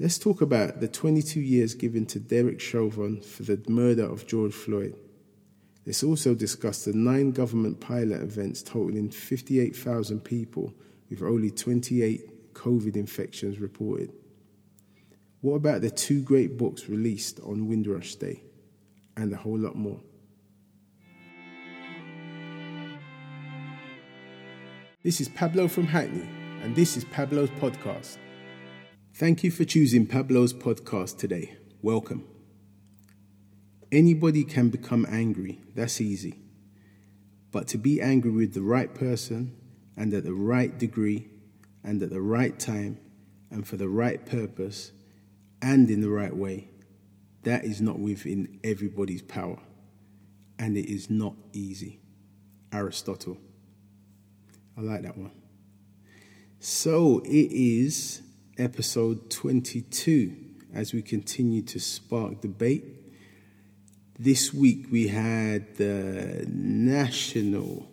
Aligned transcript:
Let's 0.00 0.16
talk 0.16 0.40
about 0.42 0.78
the 0.78 0.86
22 0.86 1.40
years 1.40 1.74
given 1.74 2.06
to 2.06 2.20
Derek 2.20 2.60
Chauvin 2.60 3.20
for 3.20 3.42
the 3.42 3.60
murder 3.68 4.04
of 4.04 4.28
George 4.28 4.54
Floyd. 4.54 4.94
Let's 5.84 6.04
also 6.04 6.36
discuss 6.36 6.84
the 6.84 6.92
nine 6.92 7.32
government 7.32 7.80
pilot 7.80 8.22
events 8.22 8.62
totaling 8.62 9.10
58,000 9.10 10.20
people 10.20 10.72
with 11.10 11.20
only 11.20 11.50
28 11.50 12.54
COVID 12.54 12.94
infections 12.94 13.58
reported. 13.58 14.12
What 15.40 15.54
about 15.56 15.80
the 15.80 15.90
two 15.90 16.22
great 16.22 16.56
books 16.56 16.88
released 16.88 17.40
on 17.40 17.66
Windrush 17.66 18.14
Day? 18.14 18.44
And 19.16 19.32
a 19.32 19.36
whole 19.36 19.58
lot 19.58 19.74
more. 19.74 19.98
This 25.02 25.20
is 25.20 25.28
Pablo 25.30 25.66
from 25.66 25.88
Hackney, 25.88 26.28
and 26.62 26.76
this 26.76 26.96
is 26.96 27.04
Pablo's 27.06 27.50
podcast. 27.50 28.18
Thank 29.18 29.42
you 29.42 29.50
for 29.50 29.64
choosing 29.64 30.06
Pablo's 30.06 30.54
podcast 30.54 31.18
today. 31.18 31.56
Welcome. 31.82 32.24
Anybody 33.90 34.44
can 34.44 34.68
become 34.68 35.04
angry, 35.10 35.60
that's 35.74 36.00
easy. 36.00 36.38
But 37.50 37.66
to 37.66 37.78
be 37.78 38.00
angry 38.00 38.30
with 38.30 38.54
the 38.54 38.62
right 38.62 38.94
person 38.94 39.56
and 39.96 40.14
at 40.14 40.22
the 40.22 40.34
right 40.34 40.78
degree 40.78 41.26
and 41.82 42.00
at 42.00 42.10
the 42.10 42.20
right 42.20 42.56
time 42.60 43.00
and 43.50 43.66
for 43.66 43.76
the 43.76 43.88
right 43.88 44.24
purpose 44.24 44.92
and 45.60 45.90
in 45.90 46.00
the 46.00 46.10
right 46.10 46.36
way, 46.36 46.68
that 47.42 47.64
is 47.64 47.80
not 47.80 47.98
within 47.98 48.60
everybody's 48.62 49.22
power. 49.22 49.58
And 50.60 50.76
it 50.76 50.88
is 50.88 51.10
not 51.10 51.34
easy. 51.52 51.98
Aristotle. 52.72 53.36
I 54.76 54.82
like 54.82 55.02
that 55.02 55.18
one. 55.18 55.32
So 56.60 57.18
it 57.24 57.50
is 57.50 58.22
episode 58.58 59.30
22 59.30 60.36
as 60.74 60.92
we 60.92 61.00
continue 61.00 61.62
to 61.62 61.78
spark 61.78 62.40
debate. 62.40 62.84
This 64.18 64.52
week 64.52 64.86
we 64.90 65.08
had 65.08 65.76
the 65.76 66.44
national, 66.48 67.88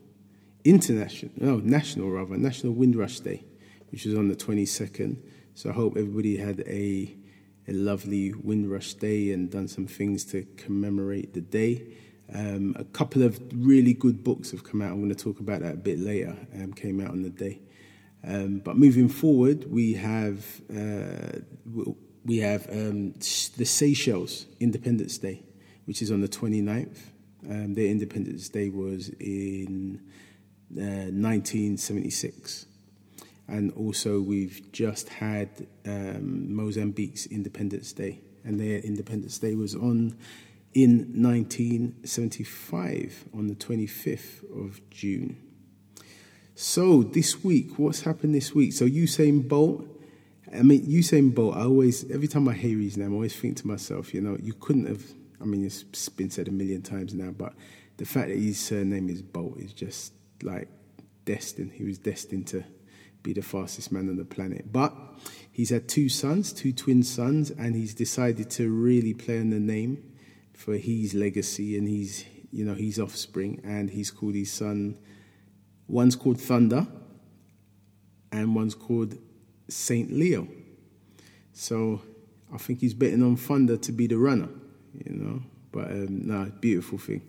international, 0.64 1.32
no, 1.38 1.58
national 1.58 2.10
rather, 2.10 2.36
National 2.38 2.74
Windrush 2.74 3.20
Day, 3.20 3.44
which 3.92 4.06
was 4.06 4.16
on 4.16 4.28
the 4.28 4.36
22nd. 4.36 5.18
So 5.54 5.70
I 5.70 5.74
hope 5.74 5.98
everybody 5.98 6.38
had 6.38 6.62
a, 6.62 7.16
a 7.68 7.72
lovely 7.72 8.34
Windrush 8.34 8.96
Day 8.96 9.32
and 9.32 9.52
done 9.52 9.68
some 9.68 9.86
things 9.86 10.26
to 10.26 10.48
commemorate 10.58 11.34
the 11.34 11.42
day. 11.42 11.86
Um, 12.34 12.76
a 12.80 12.84
couple 12.86 13.22
of 13.22 13.40
really 13.54 13.94
good 13.94 14.24
books 14.24 14.50
have 14.50 14.64
come 14.64 14.82
out. 14.82 14.92
I'm 14.92 14.98
going 14.98 15.14
to 15.14 15.16
talk 15.16 15.40
about 15.40 15.62
that 15.62 15.76
a 15.76 15.78
bit 15.78 16.00
later. 16.00 16.36
Um, 16.56 16.74
came 16.74 17.00
out 17.00 17.12
on 17.12 17.22
the 17.22 17.30
day. 17.30 17.62
Um, 18.28 18.60
but 18.60 18.78
moving 18.78 19.08
forward, 19.08 19.70
we 19.70 19.94
have 19.94 20.44
uh, 20.70 21.40
we 22.26 22.40
have 22.40 22.68
um, 22.72 23.14
the 23.14 23.66
Seychelles 23.66 24.48
Independence 24.60 25.20
Day, 25.20 25.44
which 25.86 26.02
is 26.02 26.12
on 26.12 26.20
the 26.22 26.28
29th. 26.28 26.98
Um, 27.48 27.76
their 27.76 27.86
Independence 27.86 28.50
Day 28.50 28.70
was 28.70 29.10
in 29.20 30.02
uh, 30.76 31.14
1976. 31.14 32.66
And 33.48 33.72
also, 33.74 34.20
we've 34.20 34.72
just 34.72 35.10
had 35.10 35.68
um, 35.86 36.56
Mozambique's 36.56 37.28
Independence 37.28 37.94
Day, 37.94 38.22
and 38.44 38.60
their 38.60 38.80
Independence 38.80 39.38
Day 39.38 39.54
was 39.54 39.76
on 39.76 40.18
in 40.74 41.22
1975 41.22 43.26
on 43.34 43.46
the 43.48 43.56
25th 43.56 44.44
of 44.52 44.82
June. 44.90 45.45
So 46.58 47.04
this 47.04 47.44
week, 47.44 47.78
what's 47.78 48.02
happened 48.02 48.34
this 48.34 48.56
week? 48.56 48.72
So 48.72 48.86
Usain 48.86 49.46
Bolt, 49.46 49.86
I 50.54 50.62
mean 50.62 50.86
Usain 50.86 51.36
Bolt. 51.36 51.58
I 51.58 51.64
always, 51.64 52.10
every 52.10 52.30
time 52.30 52.48
I 52.48 52.54
hear 52.54 52.78
his 52.80 52.96
name, 52.96 53.12
I 53.12 53.16
always 53.16 53.36
think 53.36 53.58
to 53.58 53.68
myself, 53.68 54.14
you 54.14 54.22
know, 54.22 54.38
you 54.42 54.54
couldn't 54.54 54.88
have. 54.88 55.04
I 55.42 55.44
mean, 55.44 55.66
it's 55.66 55.84
been 56.10 56.30
said 56.30 56.48
a 56.48 56.52
million 56.52 56.82
times 56.82 57.14
now, 57.14 57.32
but 57.32 57.54
the 57.98 58.06
fact 58.06 58.30
that 58.30 58.38
his 58.38 58.58
surname 58.58 59.10
is 59.10 59.22
Bolt 59.22 59.60
is 59.60 59.74
just 59.74 60.14
like 60.44 60.70
destined. 61.26 61.74
He 61.74 61.84
was 61.84 61.98
destined 61.98 62.48
to 62.48 62.64
be 63.22 63.34
the 63.34 63.42
fastest 63.42 63.92
man 63.92 64.08
on 64.08 64.16
the 64.16 64.24
planet. 64.24 64.72
But 64.72 64.96
he's 65.52 65.72
had 65.72 65.90
two 65.90 66.08
sons, 66.08 66.54
two 66.54 66.72
twin 66.72 67.04
sons, 67.04 67.52
and 67.52 67.76
he's 67.76 67.94
decided 67.94 68.50
to 68.52 68.72
really 68.72 69.14
play 69.14 69.40
on 69.40 69.50
the 69.50 69.60
name 69.60 70.10
for 70.54 70.78
his 70.78 71.14
legacy 71.14 71.78
and 71.78 71.86
his, 71.86 72.24
you 72.54 72.64
know, 72.64 72.76
his 72.76 72.98
offspring. 72.98 73.62
And 73.66 73.90
he's 73.90 74.10
called 74.10 74.36
his 74.36 74.54
son, 74.54 74.98
one's 75.88 76.16
called 76.16 76.40
Thunder, 76.40 76.88
and 78.32 78.56
one's 78.56 78.76
called 78.76 79.18
Saint 79.68 80.12
Leo. 80.12 80.48
So 81.54 82.02
I 82.54 82.58
think 82.58 82.82
he's 82.82 82.94
betting 82.94 83.24
on 83.24 83.36
Thunder 83.36 83.78
to 83.78 83.92
be 83.92 84.08
the 84.08 84.18
runner, 84.18 84.50
you 84.94 85.16
know. 85.16 85.42
But 85.72 85.92
um, 85.92 86.28
no, 86.28 86.52
beautiful 86.60 86.98
thing. 86.98 87.22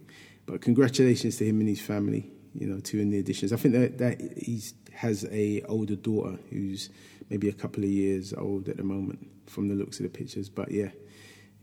But 0.47 0.61
congratulations 0.61 1.37
to 1.39 1.45
him 1.45 1.61
and 1.61 1.69
his 1.69 1.81
family, 1.81 2.31
you 2.55 2.67
know, 2.67 2.81
two 2.81 3.01
in 3.01 3.11
the 3.11 3.19
additions. 3.19 3.53
I 3.53 3.57
think 3.57 3.75
that 3.75 3.99
that 3.99 4.21
he 4.37 4.63
has 4.93 5.27
a 5.31 5.63
older 5.63 5.97
daughter 5.97 6.39
who's 6.51 6.91
maybe 7.29 7.49
a 7.49 7.53
couple 7.53 7.83
of 7.83 7.91
years 7.91 8.33
old 8.33 8.69
at 8.69 8.77
the 8.77 8.85
moment, 8.85 9.29
from 9.47 9.69
the 9.69 9.75
looks 9.75 9.99
of 9.99 10.05
the 10.05 10.11
pictures. 10.11 10.49
But 10.49 10.71
yeah, 10.71 10.91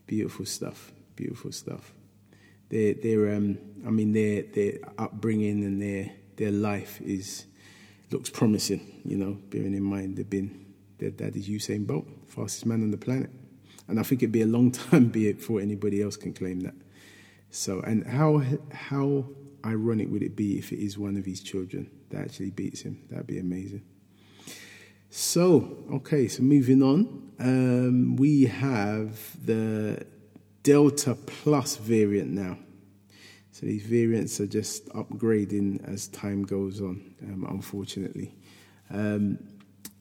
beautiful 0.05 0.45
stuff 0.45 0.91
beautiful 1.15 1.51
stuff. 1.51 1.93
Their, 2.69 3.35
um, 3.35 3.59
I 3.85 3.91
mean, 3.91 4.13
their, 4.13 4.43
their 4.43 4.79
upbringing 4.97 5.63
and 5.63 5.81
their, 5.81 6.11
their 6.37 6.51
life 6.51 7.01
is 7.01 7.45
looks 8.11 8.29
promising. 8.29 9.01
You 9.05 9.17
know, 9.17 9.37
bearing 9.49 9.73
in 9.73 9.83
mind 9.83 10.17
they've 10.17 10.29
been 10.29 10.65
their 10.99 11.09
dad 11.09 11.35
is 11.35 11.49
Usain 11.49 11.85
Bolt, 11.85 12.07
fastest 12.27 12.65
man 12.65 12.81
on 12.83 12.91
the 12.91 12.97
planet, 12.97 13.29
and 13.87 13.99
I 13.99 14.03
think 14.03 14.21
it'd 14.21 14.31
be 14.31 14.41
a 14.41 14.47
long 14.47 14.71
time 14.89 15.09
before 15.09 15.59
anybody 15.59 16.01
else 16.01 16.17
can 16.17 16.33
claim 16.33 16.61
that. 16.61 16.75
So, 17.49 17.81
and 17.81 18.05
how 18.05 18.43
how 18.71 19.25
ironic 19.65 20.09
would 20.09 20.23
it 20.23 20.35
be 20.35 20.57
if 20.57 20.71
it 20.71 20.79
is 20.79 20.97
one 20.97 21.17
of 21.17 21.25
his 21.25 21.41
children 21.41 21.89
that 22.09 22.21
actually 22.21 22.51
beats 22.51 22.81
him? 22.81 23.03
That'd 23.09 23.27
be 23.27 23.39
amazing. 23.39 23.83
So, 25.09 25.77
okay, 25.93 26.27
so 26.27 26.41
moving 26.41 26.81
on, 26.81 27.31
um, 27.39 28.15
we 28.15 28.45
have 28.45 29.19
the 29.45 30.03
Delta 30.63 31.13
Plus 31.13 31.75
variant 31.75 32.31
now. 32.31 32.57
So 33.63 33.69
these 33.69 33.85
variants 33.85 34.41
are 34.41 34.45
just 34.45 34.89
upgrading 34.89 35.87
as 35.87 36.09
time 36.09 36.43
goes 36.43 36.81
on, 36.81 37.15
um, 37.23 37.47
unfortunately. 37.49 38.35
Um, 38.89 39.39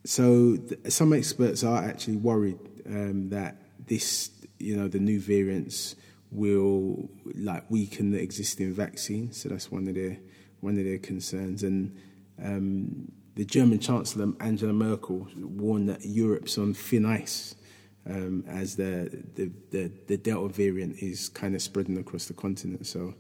so 0.05 0.56
th- 0.56 0.91
some 0.91 1.12
experts 1.12 1.62
are 1.62 1.81
actually 1.81 2.17
worried 2.17 2.59
um, 2.87 3.28
that 3.28 3.62
this, 3.87 4.33
you 4.59 4.77
know, 4.77 4.89
the 4.89 4.99
new 4.99 5.21
variants 5.21 5.95
will 6.33 7.09
like 7.37 7.71
weaken 7.71 8.11
the 8.11 8.21
existing 8.21 8.73
vaccine. 8.75 9.31
So 9.31 9.50
that's 9.50 9.71
one 9.71 9.87
of 9.87 9.94
their 9.94 10.19
one 10.59 10.77
of 10.77 10.84
their 10.84 10.99
concerns. 10.99 11.62
And 11.62 11.97
um, 12.43 13.12
the 13.37 13.44
German 13.44 13.79
Chancellor 13.79 14.33
Angela 14.41 14.73
Merkel 14.73 15.29
warned 15.37 15.89
that 15.89 16.05
Europe's 16.05 16.59
on 16.59 16.75
thin 16.75 17.06
ice 17.06 17.55
um, 18.11 18.43
as 18.49 18.75
the, 18.75 19.23
the, 19.37 19.53
the, 19.71 19.93
the, 20.09 20.17
Delta 20.17 20.53
variant 20.53 20.97
is 21.00 21.29
kind 21.29 21.55
of 21.55 21.62
spreading 21.62 21.99
across 21.99 22.25
the 22.25 22.34
continent. 22.34 22.89
So 22.89 23.15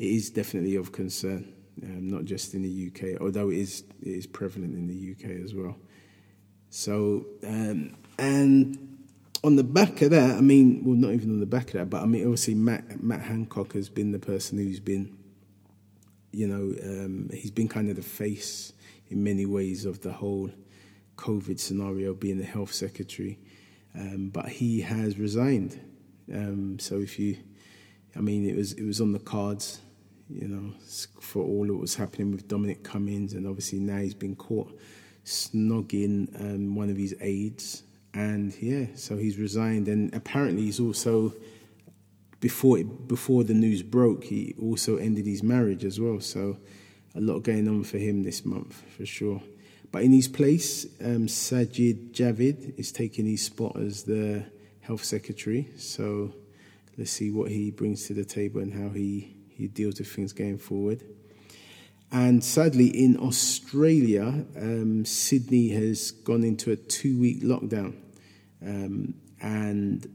it 0.00 0.06
is 0.06 0.30
definitely 0.30 0.76
of 0.76 0.92
concern, 0.92 1.52
um, 1.82 2.08
not 2.08 2.24
just 2.24 2.54
in 2.54 2.62
the 2.62 2.86
UK, 2.88 3.20
although 3.20 3.50
it 3.50 3.58
is, 3.58 3.84
it 4.00 4.08
is 4.08 4.26
prevalent 4.26 4.74
in 4.74 4.86
the 4.86 5.12
UK 5.12 5.44
as 5.44 5.54
well. 5.54 5.76
So, 6.70 7.26
um, 7.46 7.94
and 8.18 8.98
on 9.44 9.56
the 9.56 9.62
back 9.62 10.00
of 10.00 10.12
that, 10.12 10.38
I 10.38 10.40
mean, 10.40 10.82
well, 10.86 10.96
not 10.96 11.12
even 11.12 11.32
on 11.32 11.40
the 11.40 11.44
back 11.44 11.66
of 11.66 11.72
that, 11.74 11.90
but 11.90 12.02
I 12.02 12.06
mean, 12.06 12.22
obviously, 12.22 12.54
Matt, 12.54 13.02
Matt 13.02 13.20
Hancock 13.20 13.74
has 13.74 13.90
been 13.90 14.10
the 14.10 14.18
person 14.18 14.56
who's 14.56 14.80
been, 14.80 15.18
you 16.32 16.48
know, 16.48 16.74
um, 16.82 17.28
he's 17.34 17.50
been 17.50 17.68
kind 17.68 17.90
of 17.90 17.96
the 17.96 18.02
face 18.02 18.72
in 19.08 19.22
many 19.22 19.44
ways 19.44 19.84
of 19.84 20.00
the 20.00 20.12
whole 20.12 20.50
COVID 21.16 21.60
scenario, 21.60 22.14
being 22.14 22.38
the 22.38 22.44
health 22.44 22.72
secretary. 22.72 23.38
Um, 23.94 24.30
but 24.30 24.48
he 24.48 24.80
has 24.80 25.18
resigned. 25.18 25.78
Um, 26.32 26.78
so 26.78 27.00
if 27.00 27.18
you, 27.18 27.36
I 28.16 28.20
mean, 28.20 28.48
it 28.48 28.56
was 28.56 28.72
it 28.72 28.84
was 28.84 29.02
on 29.02 29.12
the 29.12 29.18
cards, 29.18 29.80
you 30.32 30.48
know, 30.48 30.72
for 31.20 31.42
all 31.42 31.66
that 31.66 31.74
was 31.74 31.94
happening 31.94 32.30
with 32.32 32.48
Dominic 32.48 32.82
Cummings, 32.82 33.32
and 33.32 33.46
obviously 33.46 33.78
now 33.78 33.98
he's 33.98 34.14
been 34.14 34.36
caught 34.36 34.78
snogging 35.24 36.40
um, 36.40 36.74
one 36.74 36.90
of 36.90 36.96
his 36.96 37.14
aides, 37.20 37.82
and 38.14 38.54
yeah, 38.60 38.86
so 38.94 39.16
he's 39.16 39.38
resigned, 39.38 39.88
and 39.88 40.14
apparently 40.14 40.62
he's 40.62 40.80
also 40.80 41.32
before 42.40 42.78
it, 42.78 43.06
before 43.06 43.44
the 43.44 43.54
news 43.54 43.82
broke, 43.82 44.24
he 44.24 44.54
also 44.60 44.96
ended 44.96 45.26
his 45.26 45.42
marriage 45.42 45.84
as 45.84 46.00
well. 46.00 46.20
So 46.20 46.56
a 47.14 47.20
lot 47.20 47.40
going 47.40 47.68
on 47.68 47.84
for 47.84 47.98
him 47.98 48.22
this 48.22 48.44
month 48.44 48.82
for 48.96 49.06
sure. 49.06 49.42
But 49.92 50.02
in 50.02 50.12
his 50.12 50.28
place, 50.28 50.86
um, 51.00 51.26
Sajid 51.26 52.12
Javid 52.12 52.78
is 52.78 52.92
taking 52.92 53.26
his 53.26 53.44
spot 53.44 53.76
as 53.76 54.04
the 54.04 54.44
health 54.80 55.04
secretary. 55.04 55.68
So 55.76 56.32
let's 56.96 57.10
see 57.10 57.30
what 57.30 57.50
he 57.50 57.70
brings 57.70 58.06
to 58.06 58.14
the 58.14 58.24
table 58.24 58.60
and 58.60 58.72
how 58.72 58.90
he, 58.90 59.36
he 59.60 59.68
deals 59.68 59.98
with 59.98 60.10
things 60.10 60.32
going 60.32 60.58
forward. 60.58 61.04
And 62.12 62.42
sadly, 62.42 62.88
in 62.88 63.16
Australia, 63.18 64.44
um, 64.56 65.04
Sydney 65.04 65.68
has 65.68 66.10
gone 66.10 66.42
into 66.42 66.72
a 66.72 66.76
two 66.76 67.20
week 67.20 67.42
lockdown. 67.42 67.94
Um, 68.64 69.14
and 69.40 70.06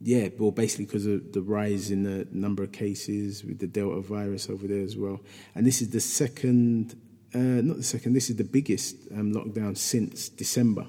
yeah, 0.00 0.28
well, 0.38 0.50
basically 0.50 0.86
because 0.86 1.06
of 1.06 1.32
the 1.32 1.42
rise 1.42 1.90
in 1.90 2.02
the 2.02 2.26
number 2.32 2.64
of 2.64 2.72
cases 2.72 3.44
with 3.44 3.60
the 3.60 3.66
Delta 3.66 4.00
virus 4.00 4.50
over 4.50 4.66
there 4.66 4.82
as 4.82 4.96
well. 4.96 5.20
And 5.54 5.64
this 5.64 5.80
is 5.80 5.90
the 5.90 6.00
second, 6.00 6.98
uh, 7.34 7.38
not 7.38 7.76
the 7.76 7.84
second, 7.84 8.14
this 8.14 8.30
is 8.30 8.36
the 8.36 8.44
biggest 8.44 8.96
um, 9.12 9.32
lockdown 9.32 9.76
since 9.76 10.28
December. 10.28 10.86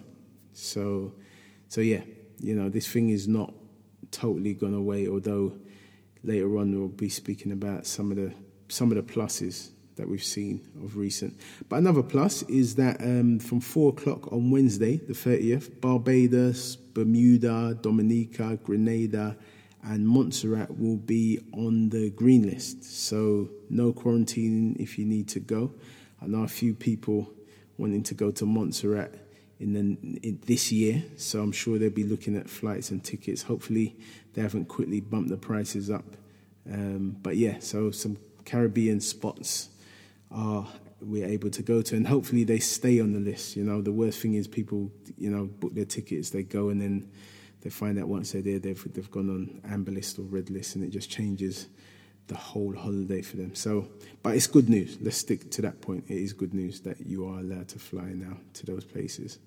So, 0.53 1.13
so 1.67 1.81
yeah, 1.81 2.01
you 2.39 2.55
know, 2.55 2.69
this 2.69 2.87
thing 2.87 3.09
is 3.09 3.27
not 3.27 3.53
totally 4.11 4.53
gone 4.53 4.73
away. 4.73 5.07
Although 5.07 5.53
later 6.25 6.57
on 6.57 6.77
we'll 6.77 6.87
be 6.87 7.09
speaking 7.09 7.51
about 7.51 7.85
some 7.85 8.11
of 8.11 8.17
the 8.17 8.33
some 8.67 8.91
of 8.91 8.97
the 8.97 9.13
pluses 9.13 9.69
that 9.95 10.09
we've 10.09 10.23
seen 10.23 10.67
of 10.83 10.97
recent. 10.97 11.39
But 11.69 11.77
another 11.77 12.03
plus 12.03 12.43
is 12.43 12.75
that 12.75 12.99
um, 13.01 13.39
from 13.39 13.61
four 13.61 13.91
o'clock 13.91 14.31
on 14.31 14.51
Wednesday, 14.51 14.97
the 14.97 15.13
30th, 15.13 15.79
Barbados, 15.79 16.75
Bermuda, 16.75 17.77
Dominica, 17.81 18.59
Grenada, 18.61 19.37
and 19.83 20.05
Montserrat 20.07 20.77
will 20.77 20.97
be 20.97 21.39
on 21.53 21.89
the 21.89 22.09
green 22.09 22.43
list. 22.43 22.83
So 22.83 23.49
no 23.69 23.93
quarantine 23.93 24.75
if 24.79 24.97
you 24.97 25.05
need 25.05 25.29
to 25.29 25.39
go. 25.39 25.73
I 26.21 26.27
know 26.27 26.43
a 26.43 26.47
few 26.47 26.73
people 26.73 27.31
wanting 27.77 28.03
to 28.03 28.13
go 28.15 28.31
to 28.31 28.45
Montserrat 28.45 29.13
in, 29.59 29.73
the, 29.73 29.79
in 30.27 30.39
this 30.45 30.71
year, 30.71 31.03
so 31.17 31.41
I'm 31.41 31.51
sure 31.51 31.77
they'll 31.77 31.89
be 31.89 32.03
looking 32.03 32.35
at 32.35 32.49
flights 32.49 32.91
and 32.91 33.03
tickets. 33.03 33.43
Hopefully, 33.43 33.95
they 34.33 34.41
haven't 34.41 34.65
quickly 34.65 34.99
bumped 34.99 35.29
the 35.29 35.37
prices 35.37 35.89
up. 35.89 36.17
Um, 36.71 37.17
but 37.21 37.37
yeah, 37.37 37.59
so 37.59 37.91
some 37.91 38.17
Caribbean 38.43 38.99
spots 38.99 39.69
are 40.31 40.67
we're 41.01 41.27
able 41.27 41.49
to 41.51 41.61
go 41.61 41.81
to, 41.81 41.95
and 41.95 42.07
hopefully 42.07 42.43
they 42.43 42.59
stay 42.59 42.99
on 42.99 43.13
the 43.13 43.19
list. 43.19 43.55
You 43.55 43.63
know, 43.63 43.81
the 43.81 43.91
worst 43.91 44.19
thing 44.19 44.33
is 44.33 44.47
people, 44.47 44.91
you 45.17 45.29
know, 45.29 45.45
book 45.45 45.73
their 45.73 45.85
tickets, 45.85 46.31
they 46.31 46.43
go, 46.43 46.69
and 46.69 46.81
then 46.81 47.09
they 47.61 47.69
find 47.69 47.99
out 47.99 48.07
once 48.07 48.31
they're 48.31 48.41
there, 48.41 48.59
they've 48.59 48.93
they've 48.93 49.11
gone 49.11 49.29
on 49.29 49.61
amber 49.71 49.91
list 49.91 50.19
or 50.19 50.23
red 50.23 50.49
list, 50.49 50.75
and 50.75 50.83
it 50.83 50.89
just 50.89 51.09
changes 51.09 51.67
the 52.27 52.35
whole 52.35 52.75
holiday 52.75 53.21
for 53.21 53.37
them. 53.37 53.53
So, 53.55 53.87
but 54.23 54.35
it's 54.35 54.47
good 54.47 54.69
news. 54.69 54.97
Let's 55.01 55.17
stick 55.17 55.51
to 55.51 55.61
that 55.63 55.81
point. 55.81 56.05
It 56.07 56.17
is 56.17 56.33
good 56.33 56.53
news 56.53 56.81
that 56.81 57.05
you 57.05 57.27
are 57.27 57.39
allowed 57.39 57.67
to 57.69 57.79
fly 57.79 58.13
now 58.13 58.37
to 58.53 58.65
those 58.65 58.83
places. 58.83 59.39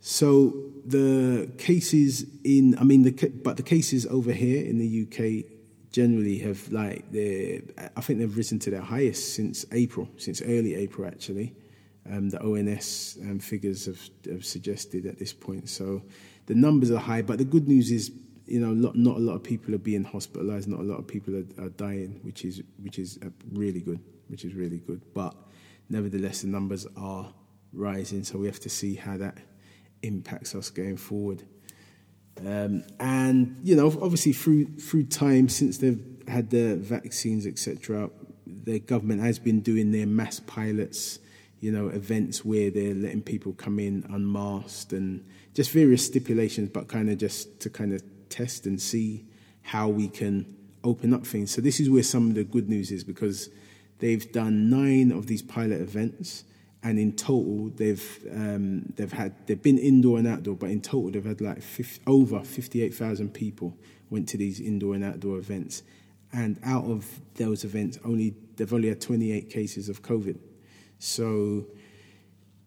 So 0.00 0.52
the 0.84 1.50
cases 1.58 2.26
in, 2.44 2.76
I 2.78 2.84
mean, 2.84 3.02
the 3.02 3.32
but 3.44 3.56
the 3.56 3.62
cases 3.62 4.04
over 4.06 4.32
here 4.32 4.64
in 4.64 4.78
the 4.78 5.06
UK 5.06 5.48
generally 5.92 6.38
have 6.38 6.72
like 6.72 7.10
they 7.12 7.62
I 7.96 8.00
think 8.00 8.18
they've 8.18 8.36
risen 8.36 8.58
to 8.60 8.70
their 8.70 8.80
highest 8.80 9.34
since 9.34 9.64
April, 9.70 10.08
since 10.16 10.42
early 10.42 10.74
April 10.74 11.06
actually. 11.06 11.54
Um, 12.10 12.30
the 12.30 12.42
ONS 12.42 13.18
um, 13.22 13.38
figures 13.38 13.86
have, 13.86 14.00
have, 14.28 14.44
suggested 14.44 15.06
at 15.06 15.20
this 15.20 15.32
point. 15.32 15.68
So 15.68 16.02
the 16.46 16.54
numbers 16.56 16.90
are 16.90 16.98
high, 16.98 17.22
but 17.22 17.38
the 17.38 17.44
good 17.44 17.68
news 17.68 17.92
is, 17.92 18.10
you 18.46 18.60
know, 18.60 18.72
not, 18.72 18.96
not 18.96 19.16
a 19.16 19.20
lot 19.20 19.34
of 19.34 19.42
people 19.42 19.74
are 19.74 19.78
being 19.78 20.04
hospitalised. 20.04 20.66
Not 20.66 20.80
a 20.80 20.84
lot 20.84 20.98
of 20.98 21.06
people 21.06 21.36
are, 21.36 21.64
are, 21.64 21.70
dying, 21.70 22.20
which 22.22 22.44
is 22.44 22.62
which 22.82 22.98
is 22.98 23.18
uh, 23.24 23.28
really 23.52 23.80
good, 23.80 24.00
which 24.28 24.44
is 24.44 24.54
really 24.54 24.78
good. 24.78 25.00
But 25.14 25.34
nevertheless, 25.88 26.42
the 26.42 26.48
numbers 26.48 26.86
are 26.96 27.32
rising. 27.72 28.24
So 28.24 28.38
we 28.38 28.46
have 28.46 28.60
to 28.60 28.68
see 28.68 28.94
how 28.94 29.16
that 29.18 29.38
impacts 30.02 30.54
us 30.54 30.70
going 30.70 30.96
forward. 30.96 31.42
Um, 32.40 32.84
and 32.98 33.58
you 33.62 33.76
know, 33.76 33.86
obviously 33.86 34.32
through 34.32 34.76
through 34.76 35.04
time 35.04 35.48
since 35.48 35.78
they've 35.78 36.02
had 36.28 36.50
the 36.50 36.76
vaccines, 36.76 37.46
etc., 37.46 38.10
the 38.46 38.80
government 38.80 39.20
has 39.20 39.38
been 39.38 39.60
doing 39.60 39.92
their 39.92 40.06
mass 40.06 40.40
pilots, 40.40 41.18
you 41.60 41.70
know, 41.70 41.88
events 41.88 42.44
where 42.44 42.70
they're 42.70 42.94
letting 42.94 43.22
people 43.22 43.52
come 43.52 43.78
in 43.78 44.04
unmasked 44.10 44.92
and 44.92 45.24
just 45.54 45.70
various 45.70 46.04
stipulations, 46.04 46.70
but 46.70 46.88
kind 46.88 47.10
of 47.10 47.18
just 47.18 47.60
to 47.60 47.70
kind 47.70 47.92
of 47.92 48.02
test 48.32 48.66
and 48.66 48.80
see 48.80 49.24
how 49.62 49.88
we 49.88 50.08
can 50.08 50.56
open 50.82 51.14
up 51.14 51.26
things. 51.26 51.50
So 51.50 51.60
this 51.60 51.78
is 51.78 51.88
where 51.88 52.02
some 52.02 52.30
of 52.30 52.34
the 52.34 52.44
good 52.44 52.68
news 52.68 52.90
is 52.90 53.04
because 53.04 53.50
they've 53.98 54.30
done 54.32 54.68
nine 54.68 55.12
of 55.12 55.26
these 55.26 55.42
pilot 55.42 55.80
events 55.80 56.44
and 56.82 56.98
in 56.98 57.12
total 57.12 57.70
they've 57.76 58.26
um, 58.32 58.92
they've 58.96 59.12
had 59.12 59.34
they've 59.46 59.62
been 59.62 59.78
indoor 59.78 60.18
and 60.18 60.26
outdoor, 60.26 60.56
but 60.56 60.70
in 60.70 60.80
total 60.80 61.10
they've 61.10 61.24
had 61.24 61.40
like 61.40 61.62
50, 61.62 62.02
over 62.06 62.40
fifty 62.40 62.82
eight 62.82 62.94
thousand 62.94 63.32
people 63.32 63.76
went 64.10 64.28
to 64.30 64.36
these 64.36 64.60
indoor 64.60 64.94
and 64.94 65.04
outdoor 65.04 65.38
events, 65.38 65.82
and 66.32 66.58
out 66.64 66.84
of 66.84 67.06
those 67.36 67.64
events, 67.64 67.98
only 68.04 68.34
they've 68.56 68.72
only 68.72 68.88
had 68.88 69.00
twenty 69.00 69.30
eight 69.32 69.48
cases 69.48 69.88
of 69.88 70.02
COVID. 70.02 70.38
So, 70.98 71.66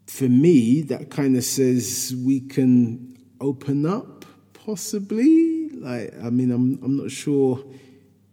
for 0.06 0.28
me, 0.28 0.82
that 0.82 1.10
kind 1.10 1.36
of 1.36 1.44
says 1.44 2.14
we 2.24 2.40
can 2.40 3.18
open 3.40 3.84
up 3.84 4.24
possibly. 4.54 5.55
Like, 5.80 6.14
I 6.22 6.30
mean, 6.30 6.50
I'm 6.50 6.78
I'm 6.82 6.96
not 6.96 7.10
sure 7.10 7.62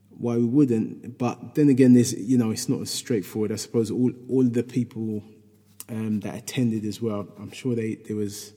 why 0.09 0.37
we 0.37 0.45
wouldn't, 0.45 1.17
but 1.17 1.55
then 1.55 1.69
again, 1.69 1.93
there's 1.93 2.13
you 2.13 2.37
know, 2.37 2.51
it's 2.51 2.69
not 2.69 2.81
as 2.81 2.91
straightforward. 2.91 3.51
I 3.51 3.55
suppose 3.55 3.91
all 3.91 4.11
all 4.29 4.43
the 4.43 4.63
people 4.63 5.23
um, 5.89 6.21
that 6.21 6.35
attended 6.35 6.85
as 6.85 7.01
well. 7.01 7.27
I'm 7.37 7.51
sure 7.51 7.75
they 7.75 7.95
there 7.95 8.15
was. 8.15 8.53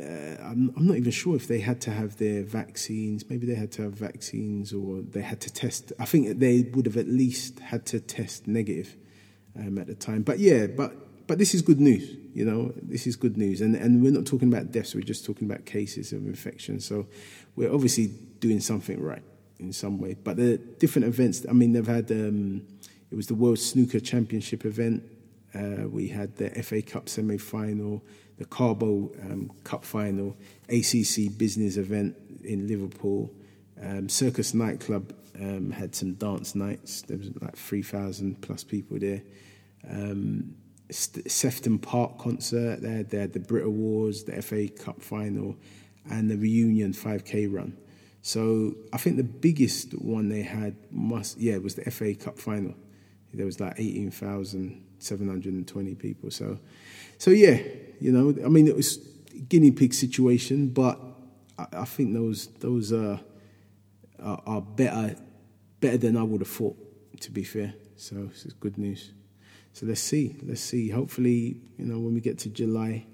Uh, 0.00 0.36
I'm, 0.40 0.72
I'm 0.76 0.86
not 0.86 0.96
even 0.96 1.10
sure 1.10 1.34
if 1.34 1.48
they 1.48 1.58
had 1.58 1.80
to 1.82 1.90
have 1.90 2.16
their 2.16 2.42
vaccines. 2.44 3.28
Maybe 3.28 3.46
they 3.46 3.56
had 3.56 3.72
to 3.72 3.82
have 3.82 3.92
vaccines, 3.92 4.72
or 4.72 5.02
they 5.02 5.20
had 5.20 5.40
to 5.42 5.52
test. 5.52 5.92
I 5.98 6.04
think 6.04 6.38
they 6.38 6.62
would 6.72 6.86
have 6.86 6.96
at 6.96 7.08
least 7.08 7.58
had 7.58 7.84
to 7.86 8.00
test 8.00 8.46
negative 8.46 8.96
um, 9.58 9.78
at 9.78 9.88
the 9.88 9.96
time. 9.96 10.22
But 10.22 10.38
yeah, 10.38 10.68
but 10.68 11.26
but 11.26 11.38
this 11.38 11.54
is 11.54 11.62
good 11.62 11.80
news. 11.80 12.16
You 12.32 12.44
know, 12.44 12.72
this 12.80 13.06
is 13.06 13.16
good 13.16 13.36
news, 13.36 13.60
and 13.60 13.74
and 13.74 14.02
we're 14.02 14.12
not 14.12 14.26
talking 14.26 14.48
about 14.48 14.72
deaths. 14.72 14.94
We're 14.94 15.02
just 15.02 15.24
talking 15.24 15.50
about 15.50 15.66
cases 15.66 16.12
of 16.12 16.26
infection. 16.26 16.80
So 16.80 17.06
we're 17.56 17.72
obviously 17.72 18.08
doing 18.40 18.60
something 18.60 19.02
right 19.02 19.22
in 19.58 19.72
some 19.72 19.98
way. 19.98 20.14
But 20.14 20.36
the 20.36 20.58
different 20.58 21.08
events. 21.08 21.44
I 21.48 21.52
mean, 21.52 21.72
they've 21.72 21.86
had. 21.86 22.10
Um, 22.10 22.62
it 23.10 23.16
was 23.16 23.26
the 23.26 23.34
World 23.34 23.58
Snooker 23.58 23.98
Championship 23.98 24.64
event 24.64 25.02
uh, 25.54 25.88
we 25.88 26.08
had 26.08 26.36
the 26.36 26.50
FA 26.62 26.82
Cup 26.82 27.08
semi 27.08 27.38
final, 27.38 28.02
the 28.38 28.44
Carabao 28.44 29.10
um, 29.22 29.50
Cup 29.64 29.84
final, 29.84 30.36
ACC 30.68 31.36
business 31.36 31.76
event 31.76 32.16
in 32.44 32.68
Liverpool. 32.68 33.32
Um, 33.82 34.08
Circus 34.08 34.54
Nightclub 34.54 35.12
um, 35.40 35.70
had 35.70 35.94
some 35.94 36.14
dance 36.14 36.54
nights. 36.54 37.02
There 37.02 37.18
was 37.18 37.30
like 37.40 37.56
3,000 37.56 38.40
plus 38.40 38.62
people 38.62 38.98
there. 38.98 39.22
Um, 39.88 40.54
Sefton 40.92 41.78
Park 41.78 42.18
concert, 42.18 42.82
they 42.82 42.90
had, 42.90 43.10
they 43.10 43.18
had 43.18 43.32
the 43.32 43.40
Brit 43.40 43.64
Awards, 43.64 44.24
the 44.24 44.40
FA 44.42 44.68
Cup 44.68 45.00
final, 45.00 45.56
and 46.10 46.30
the 46.30 46.36
reunion 46.36 46.92
5K 46.92 47.52
run. 47.52 47.76
So 48.22 48.74
I 48.92 48.98
think 48.98 49.16
the 49.16 49.24
biggest 49.24 49.92
one 49.92 50.28
they 50.28 50.42
had 50.42 50.76
must 50.90 51.38
yeah 51.38 51.56
was 51.58 51.74
the 51.74 51.90
FA 51.90 52.14
Cup 52.14 52.38
final. 52.38 52.74
There 53.32 53.46
was 53.46 53.60
like 53.60 53.74
eighteen 53.78 54.10
thousand 54.10 54.84
seven 54.98 55.28
hundred 55.28 55.54
and 55.54 55.66
twenty 55.66 55.94
people. 55.94 56.30
So, 56.30 56.58
so 57.18 57.30
yeah, 57.30 57.60
you 58.00 58.12
know, 58.12 58.34
I 58.44 58.48
mean, 58.48 58.66
it 58.66 58.76
was 58.76 58.98
guinea 59.48 59.70
pig 59.70 59.94
situation, 59.94 60.68
but 60.68 61.00
I, 61.58 61.66
I 61.72 61.84
think 61.84 62.12
those 62.12 62.48
those 62.58 62.92
are, 62.92 63.20
are, 64.22 64.42
are 64.46 64.60
better 64.60 65.16
better 65.80 65.96
than 65.96 66.16
I 66.16 66.22
would 66.22 66.40
have 66.40 66.48
thought. 66.48 66.76
To 67.20 67.30
be 67.30 67.44
fair, 67.44 67.74
so 67.96 68.30
it's 68.30 68.52
good 68.54 68.78
news. 68.78 69.12
So 69.72 69.86
let's 69.86 70.00
see, 70.00 70.36
let's 70.42 70.60
see. 70.60 70.90
Hopefully, 70.90 71.60
you 71.78 71.86
know, 71.86 71.98
when 71.98 72.14
we 72.14 72.20
get 72.20 72.38
to 72.40 72.48
July, 72.48 73.06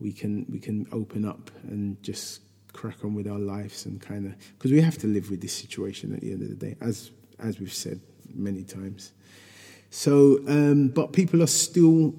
we 0.00 0.12
can 0.12 0.46
we 0.50 0.58
can 0.58 0.86
open 0.92 1.24
up 1.24 1.50
and 1.68 2.02
just 2.02 2.40
crack 2.72 3.04
on 3.04 3.14
with 3.14 3.28
our 3.28 3.38
lives 3.38 3.86
and 3.86 4.00
kind 4.00 4.26
of 4.26 4.34
because 4.58 4.72
we 4.72 4.80
have 4.80 4.98
to 4.98 5.06
live 5.06 5.30
with 5.30 5.40
this 5.40 5.52
situation 5.52 6.12
at 6.14 6.20
the 6.20 6.32
end 6.32 6.42
of 6.42 6.48
the 6.48 6.66
day, 6.66 6.76
as 6.80 7.10
as 7.38 7.60
we've 7.60 7.72
said 7.72 8.00
many 8.34 8.64
times. 8.64 9.12
So, 9.90 10.40
um, 10.48 10.88
but 10.88 11.12
people 11.12 11.42
are 11.42 11.46
still 11.46 12.14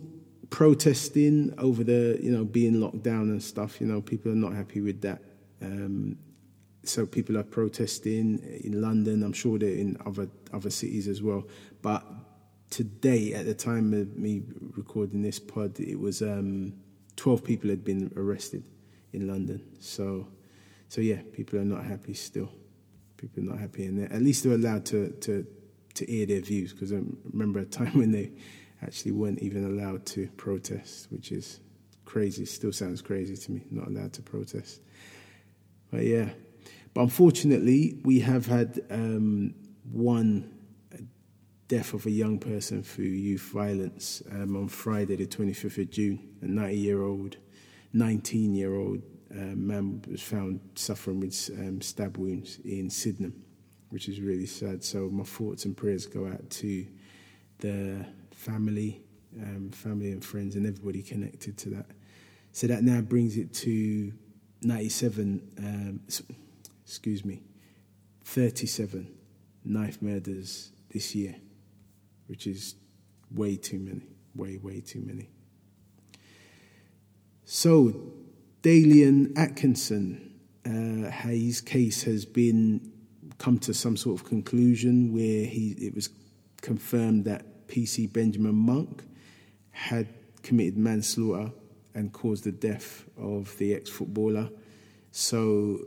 protesting 0.51 1.51
over 1.57 1.83
the, 1.83 2.19
you 2.21 2.31
know, 2.31 2.45
being 2.45 2.79
locked 2.79 3.01
down 3.01 3.31
and 3.31 3.41
stuff. 3.41 3.81
You 3.81 3.87
know, 3.87 4.01
people 4.01 4.31
are 4.31 4.35
not 4.35 4.53
happy 4.53 4.81
with 4.81 5.01
that. 5.01 5.23
Um, 5.61 6.19
so 6.83 7.07
people 7.07 7.37
are 7.37 7.43
protesting 7.43 8.37
in 8.63 8.79
London. 8.79 9.23
I'm 9.23 9.33
sure 9.33 9.57
they're 9.57 9.69
in 9.69 9.97
other 10.05 10.29
other 10.53 10.69
cities 10.69 11.07
as 11.07 11.23
well. 11.23 11.45
But 11.81 12.05
today, 12.73 13.35
at 13.35 13.45
the 13.45 13.53
time 13.53 13.93
of 13.93 14.17
me 14.17 14.41
recording 14.75 15.21
this 15.21 15.37
pod, 15.37 15.79
it 15.79 15.99
was 15.99 16.23
um, 16.23 16.73
12 17.17 17.43
people 17.43 17.69
had 17.69 17.85
been 17.85 18.11
arrested 18.17 18.67
in 19.13 19.27
London. 19.27 19.61
So, 19.79 20.27
so 20.87 20.99
yeah, 20.99 21.21
people 21.33 21.59
are 21.59 21.65
not 21.65 21.85
happy 21.85 22.15
still. 22.15 22.51
People 23.17 23.43
are 23.43 23.45
not 23.51 23.59
happy, 23.59 23.85
and 23.85 24.11
at 24.11 24.23
least 24.23 24.43
they're 24.43 24.53
allowed 24.53 24.85
to 24.87 25.11
to 25.21 25.45
to 25.93 26.19
air 26.19 26.25
their 26.25 26.41
views 26.41 26.73
because 26.73 26.91
I 26.91 27.01
remember 27.31 27.59
a 27.59 27.65
time 27.65 27.95
when 27.99 28.11
they 28.11 28.31
actually 28.81 29.11
weren't 29.11 29.39
even 29.39 29.65
allowed 29.65 30.07
to 30.07 30.27
protest, 30.35 31.11
which 31.11 31.31
is 31.31 31.59
crazy. 32.05 32.43
Still 32.43 32.73
sounds 32.73 33.03
crazy 33.03 33.37
to 33.37 33.51
me, 33.51 33.61
not 33.69 33.87
allowed 33.87 34.13
to 34.13 34.23
protest. 34.23 34.81
But 35.91 36.05
yeah, 36.05 36.29
but 36.95 37.01
unfortunately, 37.01 37.99
we 38.03 38.21
have 38.21 38.47
had 38.47 38.81
um, 38.89 39.53
one 39.91 40.52
death 41.73 41.95
of 41.95 42.05
a 42.05 42.11
young 42.11 42.37
person 42.37 42.83
through 42.83 43.05
youth 43.05 43.49
violence 43.51 44.21
um, 44.31 44.55
on 44.55 44.67
Friday, 44.67 45.15
the 45.15 45.25
25th 45.25 45.79
of 45.79 45.89
June. 45.89 46.19
A 46.43 46.45
90 46.45 46.77
year 46.77 47.01
old, 47.01 47.37
19 47.93 48.53
year 48.53 48.75
old 48.75 49.01
a 49.31 49.55
man 49.55 50.03
was 50.07 50.21
found 50.21 50.59
suffering 50.75 51.19
with 51.19 51.49
um, 51.57 51.81
stab 51.81 52.17
wounds 52.17 52.59
in 52.63 52.91
Sydenham, 52.91 53.43
which 53.89 54.07
is 54.07 54.21
really 54.21 54.45
sad. 54.45 54.83
So 54.83 55.09
my 55.09 55.23
thoughts 55.23 55.65
and 55.65 55.75
prayers 55.75 56.05
go 56.05 56.27
out 56.27 56.47
to 56.61 56.85
the 57.57 58.05
family, 58.29 59.01
um, 59.41 59.71
family 59.71 60.11
and 60.11 60.23
friends, 60.23 60.55
and 60.55 60.67
everybody 60.67 61.01
connected 61.01 61.57
to 61.57 61.69
that. 61.71 61.87
So 62.51 62.67
that 62.67 62.83
now 62.83 63.01
brings 63.01 63.35
it 63.35 63.51
to 63.65 64.13
97, 64.61 65.41
um, 65.57 66.01
excuse 66.85 67.25
me, 67.25 67.41
37 68.25 69.11
knife 69.65 70.03
murders 70.03 70.71
this 70.91 71.15
year, 71.15 71.35
which 72.33 72.47
is 72.47 72.73
way 73.29 73.55
too 73.55 73.77
many, 73.77 74.01
way, 74.33 74.57
way 74.57 74.81
too 74.81 75.03
many. 75.05 75.29
So, 77.45 77.93
Dalian 78.63 79.37
Atkinson, 79.37 80.33
uh, 80.65 81.11
his 81.11 81.61
case 81.61 82.01
has 82.01 82.25
been 82.25 82.91
come 83.37 83.59
to 83.59 83.71
some 83.71 83.95
sort 83.95 84.19
of 84.19 84.25
conclusion 84.25 85.13
where 85.13 85.45
he 85.45 85.75
it 85.79 85.93
was 85.93 86.09
confirmed 86.63 87.25
that 87.25 87.67
PC 87.67 88.11
Benjamin 88.11 88.55
Monk 88.55 89.03
had 89.69 90.07
committed 90.41 90.75
manslaughter 90.75 91.51
and 91.93 92.11
caused 92.11 92.45
the 92.45 92.51
death 92.51 93.03
of 93.15 93.55
the 93.59 93.75
ex-footballer. 93.75 94.49
So 95.11 95.77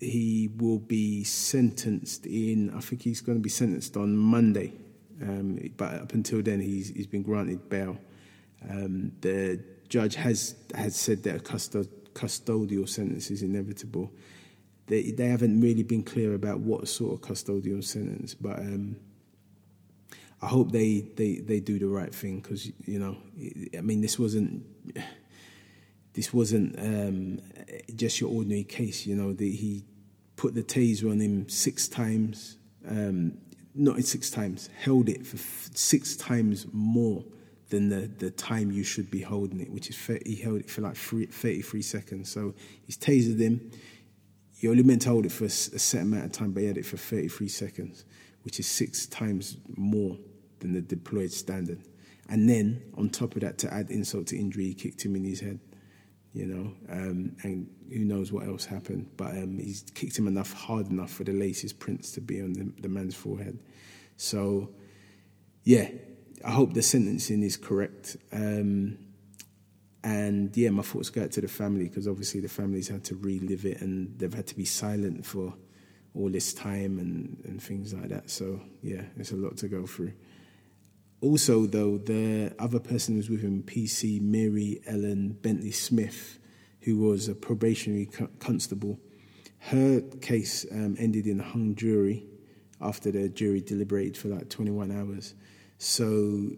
he 0.00 0.50
will 0.58 0.80
be 0.80 1.24
sentenced 1.24 2.26
in. 2.26 2.74
I 2.76 2.80
think 2.80 3.00
he's 3.00 3.22
going 3.22 3.38
to 3.38 3.42
be 3.42 3.48
sentenced 3.48 3.96
on 3.96 4.18
Monday, 4.18 4.74
um, 5.22 5.58
but 5.76 5.94
up 5.94 6.12
until 6.12 6.42
then, 6.42 6.60
he's 6.60 6.90
he's 6.90 7.06
been 7.06 7.22
granted 7.22 7.68
bail. 7.68 7.98
Um, 8.68 9.12
the 9.20 9.62
judge 9.88 10.14
has 10.16 10.56
has 10.74 10.96
said 10.96 11.22
that 11.24 11.36
a 11.36 11.40
custod- 11.40 12.12
custodial 12.14 12.88
sentence 12.88 13.30
is 13.30 13.42
inevitable. 13.42 14.12
They 14.86 15.10
they 15.10 15.28
haven't 15.28 15.60
really 15.60 15.82
been 15.82 16.02
clear 16.02 16.34
about 16.34 16.60
what 16.60 16.88
sort 16.88 17.14
of 17.14 17.28
custodial 17.28 17.82
sentence, 17.82 18.34
but 18.34 18.58
um, 18.58 18.96
I 20.44 20.46
hope 20.46 20.72
they, 20.72 21.00
they, 21.00 21.36
they 21.36 21.60
do 21.60 21.78
the 21.78 21.86
right 21.86 22.14
thing 22.14 22.40
because 22.40 22.70
you 22.84 22.98
know 22.98 23.16
I 23.76 23.80
mean 23.80 24.02
this 24.02 24.18
wasn't 24.18 24.66
this 26.12 26.34
wasn't 26.34 26.78
um, 26.78 27.40
just 27.96 28.20
your 28.20 28.30
ordinary 28.30 28.64
case. 28.64 29.06
You 29.06 29.16
know 29.16 29.32
the, 29.32 29.50
he 29.50 29.84
put 30.36 30.54
the 30.54 30.62
taser 30.62 31.10
on 31.10 31.20
him 31.20 31.48
six 31.48 31.88
times, 31.88 32.58
um, 32.86 33.38
not 33.74 34.02
six 34.04 34.30
times, 34.30 34.70
held 34.78 35.08
it 35.08 35.26
for 35.26 35.36
six 35.76 36.16
times 36.16 36.66
more 36.72 37.24
than 37.70 37.88
the, 37.88 38.06
the 38.18 38.30
time 38.30 38.70
you 38.70 38.84
should 38.84 39.10
be 39.10 39.20
holding 39.20 39.60
it, 39.60 39.70
which 39.70 39.90
is 39.90 40.10
he 40.24 40.36
held 40.36 40.60
it 40.60 40.70
for 40.70 40.82
like 40.82 40.96
three, 40.96 41.26
33 41.26 41.82
seconds. 41.82 42.30
So 42.30 42.54
he's 42.86 42.96
tasered 42.96 43.40
him. 43.40 43.70
You're 44.58 44.72
only 44.72 44.84
meant 44.84 45.02
to 45.02 45.08
hold 45.08 45.26
it 45.26 45.32
for 45.32 45.44
a, 45.44 45.48
a 45.48 45.50
set 45.50 46.02
amount 46.02 46.26
of 46.26 46.32
time, 46.32 46.52
but 46.52 46.60
he 46.60 46.66
had 46.68 46.78
it 46.78 46.86
for 46.86 46.96
33 46.96 47.48
seconds, 47.48 48.04
which 48.42 48.60
is 48.60 48.66
six 48.66 49.06
times 49.06 49.56
more 49.76 50.16
than 50.60 50.72
the 50.72 50.80
deployed 50.80 51.32
standard. 51.32 51.80
And 52.28 52.48
then 52.48 52.82
on 52.96 53.10
top 53.10 53.34
of 53.34 53.40
that, 53.42 53.58
to 53.58 53.74
add 53.74 53.90
insult 53.90 54.28
to 54.28 54.38
injury, 54.38 54.64
he 54.66 54.74
kicked 54.74 55.04
him 55.04 55.16
in 55.16 55.24
his 55.24 55.40
head 55.40 55.58
you 56.34 56.46
know, 56.46 56.72
um, 56.90 57.36
and 57.44 57.70
who 57.88 58.00
knows 58.00 58.32
what 58.32 58.46
else 58.46 58.64
happened. 58.64 59.08
But 59.16 59.30
um, 59.30 59.58
he's 59.58 59.84
kicked 59.94 60.18
him 60.18 60.26
enough, 60.26 60.52
hard 60.52 60.90
enough 60.90 61.12
for 61.12 61.22
the 61.22 61.32
laces 61.32 61.72
prints 61.72 62.10
to 62.12 62.20
be 62.20 62.42
on 62.42 62.52
the, 62.52 62.72
the, 62.82 62.88
man's 62.88 63.14
forehead. 63.14 63.60
So, 64.16 64.70
yeah, 65.62 65.88
I 66.44 66.50
hope 66.50 66.74
the 66.74 66.82
sentencing 66.82 67.44
is 67.44 67.56
correct. 67.56 68.16
Um, 68.32 68.98
and 70.02 70.54
yeah, 70.56 70.70
my 70.70 70.82
thoughts 70.82 71.08
go 71.08 71.22
out 71.22 71.30
to 71.32 71.40
the 71.40 71.48
family 71.48 71.88
because 71.88 72.08
obviously 72.08 72.40
the 72.40 72.48
family's 72.48 72.88
had 72.88 73.04
to 73.04 73.14
relive 73.14 73.64
it 73.64 73.80
and 73.80 74.18
they've 74.18 74.34
had 74.34 74.48
to 74.48 74.56
be 74.56 74.64
silent 74.64 75.24
for 75.24 75.54
all 76.14 76.28
this 76.28 76.52
time 76.52 76.98
and, 76.98 77.42
and 77.44 77.62
things 77.62 77.94
like 77.94 78.08
that. 78.08 78.28
So, 78.28 78.60
yeah, 78.82 79.02
it's 79.16 79.30
a 79.30 79.36
lot 79.36 79.56
to 79.58 79.68
go 79.68 79.86
through. 79.86 80.12
Also, 81.24 81.64
though, 81.64 81.96
the 81.96 82.54
other 82.58 82.78
person 82.78 83.14
who 83.14 83.16
was 83.16 83.30
with 83.30 83.40
him, 83.40 83.62
PC 83.62 84.20
Mary 84.20 84.82
Ellen 84.86 85.38
Bettley-Smith, 85.40 86.38
who 86.82 86.98
was 86.98 87.28
a 87.28 87.34
probationary 87.34 88.10
constable, 88.40 89.00
her 89.70 90.02
case 90.20 90.66
um, 90.70 90.96
ended 90.98 91.26
in 91.26 91.40
a 91.40 91.42
hung 91.42 91.74
jury 91.76 92.26
after 92.78 93.10
the 93.10 93.30
jury 93.30 93.62
deliberated 93.62 94.18
for 94.18 94.28
like 94.28 94.50
21 94.50 94.92
hours. 94.92 95.34
So 95.78 96.50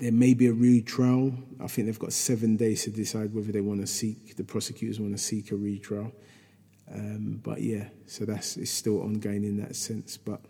there 0.00 0.10
may 0.10 0.34
be 0.34 0.48
a 0.48 0.52
retrial. 0.52 1.32
I 1.60 1.68
think 1.68 1.86
they've 1.86 1.96
got 1.96 2.12
seven 2.12 2.56
days 2.56 2.82
to 2.82 2.90
decide 2.90 3.32
whether 3.32 3.52
they 3.52 3.60
want 3.60 3.80
to 3.80 3.86
seek, 3.86 4.34
the 4.34 4.42
prosecutors 4.42 4.98
want 4.98 5.12
to 5.12 5.22
seek 5.22 5.52
a 5.52 5.56
retrial. 5.56 6.10
Um, 6.92 7.40
but 7.44 7.62
yeah, 7.62 7.90
so 8.06 8.24
that's 8.24 8.56
it's 8.56 8.72
still 8.72 9.02
ongoing 9.02 9.44
in 9.44 9.58
that 9.58 9.76
sense. 9.76 10.16
But 10.16 10.40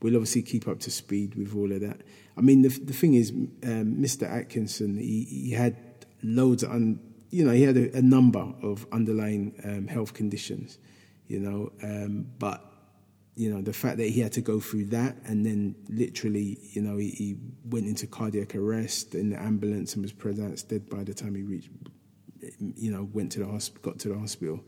we'll 0.00 0.16
obviously 0.16 0.42
keep 0.42 0.68
up 0.68 0.80
to 0.80 0.90
speed 0.90 1.34
with 1.34 1.54
all 1.54 1.72
of 1.72 1.80
that. 1.80 2.00
I 2.36 2.40
mean, 2.40 2.62
the, 2.62 2.68
the 2.68 2.92
thing 2.92 3.14
is, 3.14 3.30
um, 3.30 3.96
Mr. 3.96 4.30
Atkinson, 4.30 4.98
he, 4.98 5.24
he 5.24 5.50
had 5.52 5.76
loads 6.22 6.62
of, 6.62 6.72
un, 6.72 7.00
you 7.30 7.44
know, 7.44 7.52
he 7.52 7.62
had 7.62 7.76
a, 7.76 7.96
a 7.96 8.02
number 8.02 8.46
of 8.62 8.86
underlying 8.92 9.54
um, 9.64 9.86
health 9.86 10.14
conditions, 10.14 10.78
you 11.26 11.38
know, 11.38 11.72
um, 11.82 12.26
but, 12.38 12.62
you 13.36 13.52
know, 13.52 13.62
the 13.62 13.72
fact 13.72 13.96
that 13.96 14.08
he 14.08 14.20
had 14.20 14.32
to 14.32 14.40
go 14.40 14.60
through 14.60 14.86
that 14.86 15.16
and 15.24 15.44
then 15.44 15.74
literally, 15.88 16.58
you 16.72 16.82
know, 16.82 16.96
he, 16.96 17.10
he 17.10 17.36
went 17.64 17.86
into 17.86 18.06
cardiac 18.06 18.54
arrest 18.54 19.14
in 19.14 19.30
the 19.30 19.40
ambulance 19.40 19.94
and 19.94 20.02
was 20.02 20.12
pronounced 20.12 20.68
dead 20.68 20.88
by 20.88 21.02
the 21.02 21.14
time 21.14 21.34
he 21.34 21.42
reached, 21.42 21.70
you 22.76 22.90
know, 22.90 23.08
went 23.12 23.32
to 23.32 23.40
the 23.40 23.46
hospital, 23.46 23.90
got 23.90 23.98
to 24.00 24.08
the 24.08 24.18
hospital. 24.18 24.60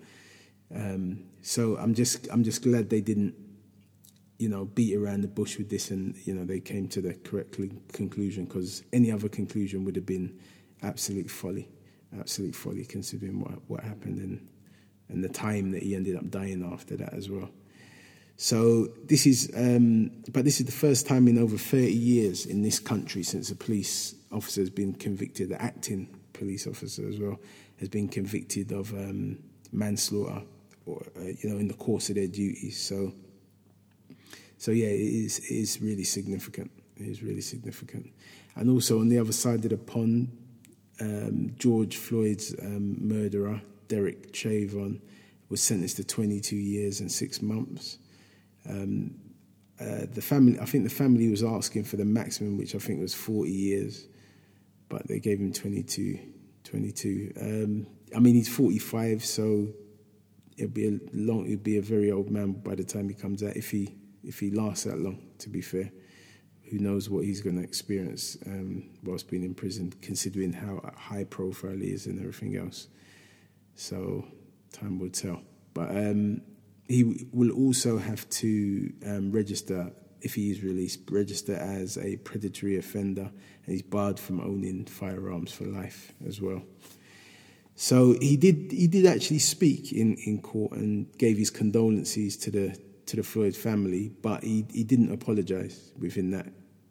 Um, 0.75 1.25
so 1.43 1.77
I'm 1.77 1.95
just, 1.95 2.27
I'm 2.33 2.43
just 2.43 2.63
glad 2.63 2.91
they 2.91 3.01
didn't 3.01 3.35
you 4.38 4.49
know, 4.49 4.64
beat 4.64 4.95
around 4.97 5.23
the 5.23 5.28
bush 5.28 5.59
with 5.59 5.71
this, 5.71 5.90
and 5.90 6.16
you 6.25 6.35
know, 6.35 6.45
they 6.45 6.61
came 6.61 6.88
to 6.88 7.00
the 7.00 7.14
correct 7.14 7.59
conclusion 7.93 8.45
because 8.45 8.83
any 8.93 9.11
other 9.11 9.28
conclusion 9.28 9.85
would 9.85 9.97
have 9.97 10.07
been 10.07 10.38
absolute 10.83 11.31
folly, 11.31 11.69
absolute 12.19 12.55
folly, 12.55 12.85
considering 12.85 13.40
what 13.40 13.59
what 13.69 13.83
happened 13.83 14.19
and 14.19 14.49
and 15.09 15.23
the 15.23 15.28
time 15.28 15.71
that 15.71 15.83
he 15.83 15.95
ended 15.95 16.16
up 16.16 16.31
dying 16.31 16.69
after 16.73 16.97
that 16.97 17.14
as 17.14 17.31
well. 17.31 17.49
So 18.37 18.88
this 19.05 19.26
is, 19.26 19.50
um, 19.57 20.11
but 20.31 20.45
this 20.45 20.61
is 20.61 20.66
the 20.66 20.73
first 20.73 21.07
time 21.07 21.26
in 21.26 21.38
over 21.38 21.57
30 21.57 21.90
years 21.90 22.45
in 22.45 22.62
this 22.62 22.78
country 22.78 23.23
since 23.23 23.50
a 23.50 23.57
police 23.57 24.14
officer 24.31 24.61
has 24.61 24.69
been 24.69 24.93
convicted, 24.93 25.49
the 25.49 25.62
acting 25.62 26.14
police 26.35 26.66
officer 26.66 27.09
as 27.09 27.19
well, 27.19 27.40
has 27.81 27.88
been 27.88 28.09
convicted 28.09 28.73
of 28.73 28.93
um, 28.93 29.38
manslaughter, 29.73 30.43
or 30.85 31.02
uh, 31.16 31.23
you 31.23 31.49
know, 31.49 31.57
in 31.57 31.69
the 31.69 31.75
course 31.75 32.11
of 32.11 32.16
their 32.16 32.26
duties. 32.26 32.78
So 32.78 33.14
so 34.59 34.71
yeah, 34.71 34.87
it 34.87 35.01
is, 35.01 35.39
it 35.39 35.55
is 35.55 35.81
really 35.81 36.05
significant. 36.05 36.71
It 36.97 37.07
is 37.07 37.23
really 37.23 37.41
significant. 37.41 38.11
And 38.55 38.71
also 38.71 39.01
on 39.01 39.09
the 39.09 39.19
other 39.19 39.33
side 39.33 39.65
of 39.65 39.71
the 39.71 39.77
pond, 39.77 40.37
um, 41.01 41.55
George 41.59 41.97
Floyd's 41.97 42.55
um, 42.63 42.97
murderer, 43.07 43.61
Derek 43.89 44.35
Chauvin, 44.35 45.01
was 45.49 45.63
sentenced 45.63 45.97
to 45.97 46.05
22 46.05 46.57
years 46.57 47.01
and 47.01 47.13
six 47.13 47.43
months. 47.43 47.99
Um, 48.69 49.15
uh, 49.79 50.07
the 50.11 50.23
family, 50.23 50.59
I 50.59 50.65
think 50.65 50.85
the 50.85 50.91
family 50.91 51.29
was 51.29 51.45
asking 51.45 51.85
for 51.85 51.97
the 51.97 52.05
maximum, 52.05 52.57
which 52.57 52.75
I 52.75 52.79
think 52.79 53.01
was 53.01 53.13
40 53.15 53.51
years, 53.51 54.07
but 54.89 55.07
they 55.07 55.21
gave 55.21 55.39
him 55.39 55.53
22. 55.53 56.19
22. 56.65 57.33
Um, 57.41 57.87
I 58.15 58.19
mean, 58.19 58.35
he's 58.35 58.49
45, 58.49 59.25
so 59.25 59.69
it'll 60.57 60.71
be 60.71 60.89
a 60.89 60.99
long, 61.13 61.45
it'll 61.45 61.63
be 61.63 61.77
a 61.77 61.83
very 61.83 62.11
old 62.11 62.31
man 62.31 62.53
by 62.53 62.75
the 62.75 62.85
time 62.85 63.09
he 63.09 63.15
comes 63.15 63.43
out 63.43 63.57
if 63.57 63.71
he 63.71 63.95
if 64.26 64.40
he 64.40 64.50
lasts 64.50 64.85
that 64.85 64.99
long, 64.99 65.23
to 65.38 65.49
be 65.49 65.61
fair. 65.61 65.90
Who 66.71 66.78
knows 66.78 67.09
what 67.09 67.25
he's 67.25 67.40
going 67.40 67.56
to 67.56 67.62
experience 67.62 68.37
um, 68.45 68.90
whilst 69.04 69.30
being 69.30 69.45
in 69.45 69.54
prison, 69.54 69.92
considering 70.02 70.52
how 70.52 70.80
high 70.97 71.25
profile 71.25 71.76
he 71.76 71.92
is 71.92 72.06
and 72.06 72.18
everything 72.18 72.56
else. 72.56 72.88
So, 73.76 74.26
time 74.73 74.99
will 74.99 75.11
tell. 75.11 75.42
But 75.75 75.90
um, 75.90 76.40
he 76.88 77.28
will 77.33 77.50
also 77.50 77.99
have 77.99 78.28
to 78.30 78.92
um, 79.06 79.30
register, 79.30 79.92
if 80.21 80.35
he 80.35 80.50
is 80.50 80.62
released, 80.64 81.09
register 81.11 81.54
as 81.54 81.99
a 81.99 82.16
predatory 82.16 82.78
offender, 82.78 83.30
and 83.64 83.73
he's 83.73 83.83
barred 83.83 84.18
from 84.18 84.40
owning 84.40 84.87
firearms 84.87 85.52
for 85.52 85.64
life 85.64 86.14
as 86.26 86.40
well. 86.40 86.62
So 87.76 88.16
he 88.21 88.38
did. 88.38 88.73
He 88.73 88.87
did 88.87 89.04
actually 89.04 89.40
speak 89.40 89.92
in, 89.92 90.16
in 90.25 90.40
court 90.40 90.73
and 90.73 91.06
gave 91.18 91.37
his 91.37 91.50
condolences 91.50 92.37
to 92.38 92.50
the 92.50 92.78
to 93.07 93.17
the 93.17 93.23
Floyd 93.23 93.55
family, 93.55 94.13
but 94.23 94.43
he, 94.43 94.67
he 94.73 94.85
didn't 94.85 95.13
apologize 95.13 95.93
within 95.99 96.31
that. 96.31 96.47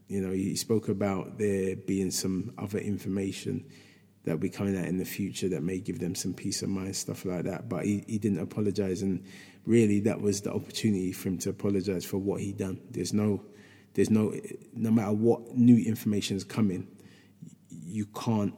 You 0.07 0.21
know, 0.21 0.31
he 0.31 0.55
spoke 0.55 0.87
about 0.87 1.37
there 1.37 1.75
being 1.75 2.11
some 2.11 2.53
other 2.57 2.77
information 2.77 3.65
that 4.23 4.31
will 4.31 4.39
be 4.39 4.49
coming 4.49 4.77
out 4.77 4.85
in 4.85 4.97
the 4.97 5.05
future 5.05 5.49
that 5.49 5.61
may 5.61 5.79
give 5.79 5.99
them 5.99 6.15
some 6.15 6.33
peace 6.33 6.61
of 6.61 6.69
mind, 6.69 6.95
stuff 6.95 7.25
like 7.25 7.43
that. 7.43 7.69
But 7.69 7.85
he, 7.85 8.03
he 8.07 8.17
didn't 8.17 8.39
apologize, 8.39 9.01
and 9.01 9.23
really 9.65 9.99
that 10.01 10.21
was 10.21 10.41
the 10.41 10.53
opportunity 10.53 11.11
for 11.11 11.29
him 11.29 11.37
to 11.39 11.49
apologize 11.49 12.05
for 12.05 12.17
what 12.17 12.41
he 12.41 12.51
done. 12.51 12.79
There's 12.89 13.13
no, 13.13 13.43
there's 13.93 14.09
no, 14.09 14.33
no 14.73 14.91
matter 14.91 15.11
what 15.11 15.55
new 15.55 15.77
information 15.77 16.37
is 16.37 16.43
coming, 16.43 16.87
you 17.69 18.05
can't 18.07 18.53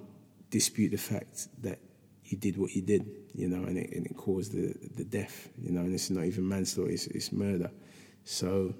dispute 0.49 0.89
the 0.89 0.97
fact 0.97 1.47
that 1.61 1.79
he 2.21 2.35
did 2.35 2.57
what 2.57 2.71
he 2.71 2.81
did. 2.81 3.05
You 3.37 3.47
know, 3.47 3.63
and 3.67 3.77
it, 3.77 3.91
and 3.91 4.07
it 4.07 4.17
caused 4.17 4.51
the, 4.51 4.73
the 4.95 5.03
death, 5.03 5.49
you 5.61 5.71
know, 5.71 5.81
and 5.81 5.93
it's 5.93 6.09
not 6.09 6.25
even 6.25 6.47
manslaughter, 6.49 6.91
it's, 6.91 7.05
it's 7.07 7.31
murder. 7.31 7.69
So, 8.23 8.73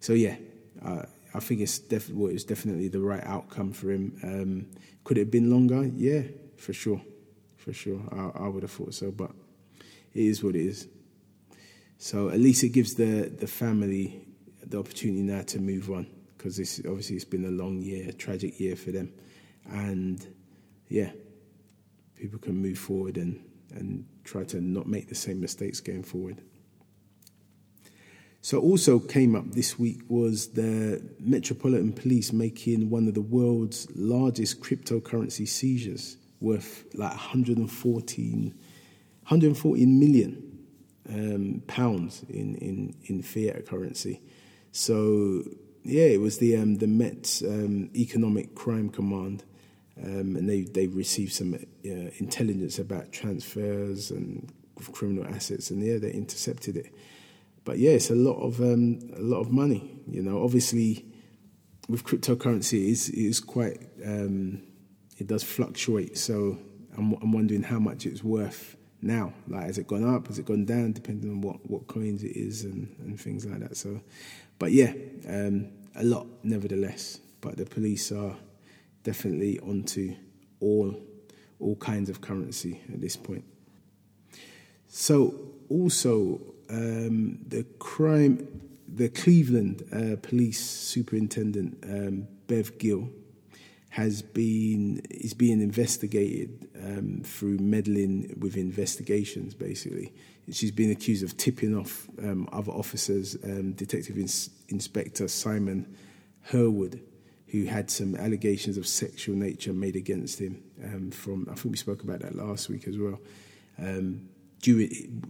so 0.00 0.12
yeah, 0.12 0.36
uh, 0.84 1.04
I 1.32 1.40
think 1.40 1.62
it's 1.62 1.78
def- 1.78 2.10
well, 2.10 2.28
it 2.28 2.34
was 2.34 2.44
definitely 2.44 2.88
the 2.88 3.00
right 3.00 3.24
outcome 3.24 3.72
for 3.72 3.90
him. 3.90 4.20
Um, 4.22 4.66
could 5.02 5.16
it 5.16 5.22
have 5.22 5.30
been 5.30 5.50
longer? 5.50 5.90
Yeah, 5.96 6.22
for 6.58 6.74
sure, 6.74 7.00
for 7.56 7.72
sure. 7.72 8.02
I, 8.12 8.44
I 8.44 8.48
would 8.48 8.62
have 8.62 8.70
thought 8.70 8.92
so, 8.92 9.10
but 9.10 9.30
it 10.12 10.24
is 10.24 10.44
what 10.44 10.54
it 10.56 10.66
is. 10.66 10.86
So 11.96 12.28
at 12.28 12.40
least 12.40 12.62
it 12.64 12.68
gives 12.68 12.94
the 12.94 13.32
the 13.34 13.46
family 13.46 14.26
the 14.62 14.78
opportunity 14.78 15.22
now 15.22 15.40
to 15.42 15.58
move 15.58 15.90
on 15.90 16.06
because 16.36 16.58
this 16.58 16.82
obviously 16.86 17.16
it's 17.16 17.24
been 17.24 17.46
a 17.46 17.50
long 17.50 17.80
year, 17.80 18.10
a 18.10 18.12
tragic 18.12 18.60
year 18.60 18.76
for 18.76 18.90
them, 18.90 19.10
and 19.70 20.26
yeah, 20.88 21.12
people 22.14 22.38
can 22.38 22.56
move 22.56 22.78
forward 22.78 23.16
and 23.16 23.42
and 23.74 24.06
try 24.24 24.44
to 24.44 24.60
not 24.60 24.86
make 24.86 25.08
the 25.08 25.14
same 25.14 25.40
mistakes 25.40 25.80
going 25.80 26.02
forward. 26.02 26.40
So 28.40 28.60
also 28.60 28.98
came 28.98 29.34
up 29.34 29.52
this 29.52 29.78
week 29.78 30.02
was 30.08 30.48
the 30.48 31.02
Metropolitan 31.18 31.94
Police 31.94 32.30
making 32.32 32.90
one 32.90 33.08
of 33.08 33.14
the 33.14 33.22
world's 33.22 33.88
largest 33.96 34.60
cryptocurrency 34.60 35.48
seizures 35.48 36.18
worth 36.40 36.84
like 36.94 37.12
114, 37.12 38.42
114 38.42 39.98
million 39.98 40.58
um, 41.08 41.62
pounds 41.66 42.22
in, 42.28 42.54
in, 42.56 42.94
in 43.06 43.22
fiat 43.22 43.66
currency. 43.66 44.20
So 44.72 45.42
yeah, 45.84 46.06
it 46.06 46.20
was 46.20 46.38
the 46.38 46.56
um, 46.56 46.76
the 46.76 46.86
Met 46.86 47.42
um, 47.46 47.90
Economic 47.94 48.54
Crime 48.54 48.88
Command, 48.88 49.44
um, 50.02 50.36
and 50.36 50.48
they 50.48 50.62
they 50.62 50.86
received 50.86 51.32
some 51.32 51.54
uh, 51.54 51.88
intelligence 52.18 52.78
about 52.78 53.12
transfers 53.12 54.10
and 54.10 54.52
criminal 54.92 55.26
assets, 55.26 55.70
and 55.70 55.82
yeah, 55.82 55.98
they 55.98 56.10
intercepted 56.10 56.76
it 56.76 56.92
but 57.64 57.78
yeah, 57.78 57.92
it's 57.92 58.10
a 58.10 58.14
lot 58.14 58.36
of 58.40 58.60
um, 58.60 59.00
a 59.16 59.20
lot 59.20 59.40
of 59.40 59.50
money. 59.50 59.98
You 60.06 60.22
know, 60.22 60.42
obviously, 60.44 61.06
with 61.88 62.04
cryptocurrency, 62.04 62.84
it 62.84 62.90
is, 62.90 63.08
it 63.08 63.18
is 63.18 63.40
quite 63.40 63.80
um, 64.04 64.62
it 65.18 65.26
does 65.26 65.42
fluctuate. 65.42 66.18
So 66.18 66.58
I'm, 66.96 67.14
I'm 67.22 67.32
wondering 67.32 67.62
how 67.62 67.78
much 67.78 68.06
it's 68.06 68.22
worth 68.22 68.76
now. 69.00 69.32
Like, 69.48 69.64
has 69.64 69.78
it 69.78 69.86
gone 69.86 70.14
up? 70.14 70.28
Has 70.28 70.38
it 70.38 70.44
gone 70.44 70.66
down? 70.66 70.92
Depending 70.92 71.30
on 71.30 71.40
what, 71.40 71.68
what 71.68 71.86
coins 71.86 72.22
it 72.22 72.36
is 72.36 72.64
and, 72.64 72.94
and 73.00 73.18
things 73.18 73.46
like 73.46 73.60
that. 73.60 73.76
So, 73.76 74.00
but 74.58 74.72
yeah, 74.72 74.92
um, 75.28 75.68
a 75.96 76.04
lot 76.04 76.26
nevertheless. 76.42 77.20
But 77.40 77.56
the 77.56 77.64
police 77.64 78.12
are 78.12 78.36
definitely 79.04 79.60
onto 79.60 80.16
all 80.60 80.96
all 81.60 81.76
kinds 81.76 82.10
of 82.10 82.20
currency 82.20 82.80
at 82.92 83.00
this 83.00 83.16
point. 83.16 83.44
So 84.88 85.34
also 85.68 86.40
um, 86.68 87.38
the 87.46 87.64
crime, 87.78 88.60
the 88.88 89.08
Cleveland 89.08 89.84
uh, 89.92 90.16
police 90.20 90.60
superintendent 90.60 91.78
um, 91.84 92.28
Bev 92.46 92.78
Gill 92.78 93.08
has 93.90 94.22
been 94.22 95.00
is 95.10 95.34
being 95.34 95.60
investigated 95.60 96.68
um, 96.82 97.22
through 97.24 97.58
meddling 97.58 98.34
with 98.40 98.56
investigations. 98.56 99.54
Basically, 99.54 100.12
she's 100.50 100.72
been 100.72 100.90
accused 100.90 101.22
of 101.22 101.36
tipping 101.36 101.76
off 101.76 102.08
um, 102.18 102.48
other 102.52 102.72
officers. 102.72 103.36
Um, 103.44 103.72
Detective 103.72 104.18
Ins- 104.18 104.50
Inspector 104.68 105.26
Simon 105.28 105.96
Herwood, 106.42 107.00
who 107.54 107.66
had 107.66 107.88
some 107.88 108.16
allegations 108.16 108.76
of 108.76 108.84
sexual 108.84 109.36
nature 109.36 109.72
made 109.72 109.94
against 109.94 110.40
him. 110.40 110.60
Um, 110.82 111.12
from 111.12 111.46
I 111.48 111.54
think 111.54 111.70
we 111.72 111.76
spoke 111.76 112.02
about 112.02 112.18
that 112.20 112.34
last 112.34 112.68
week 112.68 112.88
as 112.88 112.98
well. 112.98 113.20
Um, 113.78 114.28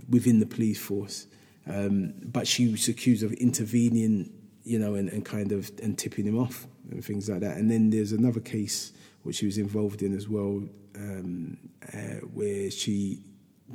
within 0.08 0.40
the 0.40 0.46
police 0.46 0.80
force. 0.80 1.26
Um, 1.66 2.14
but 2.22 2.46
she 2.46 2.68
was 2.68 2.88
accused 2.88 3.22
of 3.22 3.32
intervening, 3.34 4.32
you 4.62 4.78
know, 4.78 4.94
and, 4.94 5.10
and 5.10 5.22
kind 5.22 5.52
of 5.52 5.70
and 5.82 5.98
tipping 5.98 6.24
him 6.24 6.38
off 6.38 6.66
and 6.90 7.04
things 7.04 7.28
like 7.28 7.40
that. 7.40 7.58
And 7.58 7.70
then 7.70 7.90
there's 7.90 8.12
another 8.12 8.40
case 8.40 8.92
which 9.22 9.36
she 9.36 9.46
was 9.46 9.58
involved 9.58 10.02
in 10.02 10.16
as 10.16 10.26
well, 10.26 10.62
um, 10.96 11.58
uh, 11.92 12.20
where 12.32 12.70
she 12.70 13.20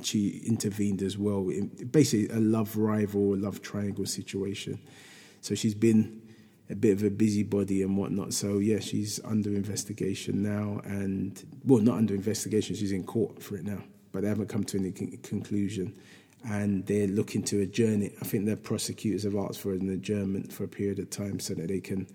she 0.02 0.42
intervened 0.44 1.02
as 1.02 1.16
well. 1.16 1.50
In 1.50 1.68
basically, 1.68 2.34
a 2.34 2.40
love 2.40 2.76
rival, 2.76 3.34
a 3.34 3.36
love 3.36 3.62
triangle 3.62 4.06
situation. 4.06 4.80
So 5.40 5.54
she's 5.54 5.74
been 5.74 6.20
a 6.70 6.74
bit 6.74 6.92
of 6.92 7.02
a 7.02 7.10
busybody 7.10 7.82
and 7.82 7.96
whatnot. 7.96 8.32
So 8.32 8.58
yeah, 8.58 8.78
she's 8.78 9.20
under 9.24 9.50
investigation 9.50 10.42
now, 10.42 10.80
and 10.84 11.42
well, 11.64 11.82
not 11.82 11.98
under 11.98 12.14
investigation. 12.14 12.76
She's 12.76 12.92
in 12.92 13.04
court 13.04 13.42
for 13.42 13.56
it 13.56 13.64
now 13.64 13.82
but 14.12 14.22
they 14.22 14.28
haven't 14.28 14.48
come 14.48 14.64
to 14.64 14.78
any 14.78 14.92
conclusion. 14.92 15.96
And 16.44 16.86
they're 16.86 17.06
looking 17.06 17.42
to 17.44 17.60
adjourn 17.60 18.02
it. 18.02 18.14
I 18.20 18.24
think 18.24 18.46
the 18.46 18.56
prosecutors 18.56 19.24
have 19.24 19.36
asked 19.36 19.60
for 19.60 19.72
an 19.72 19.90
adjournment 19.90 20.52
for 20.52 20.64
a 20.64 20.68
period 20.68 20.98
of 20.98 21.10
time 21.10 21.38
so 21.38 21.54
that 21.54 21.68
they 21.68 21.80
can 21.80 22.06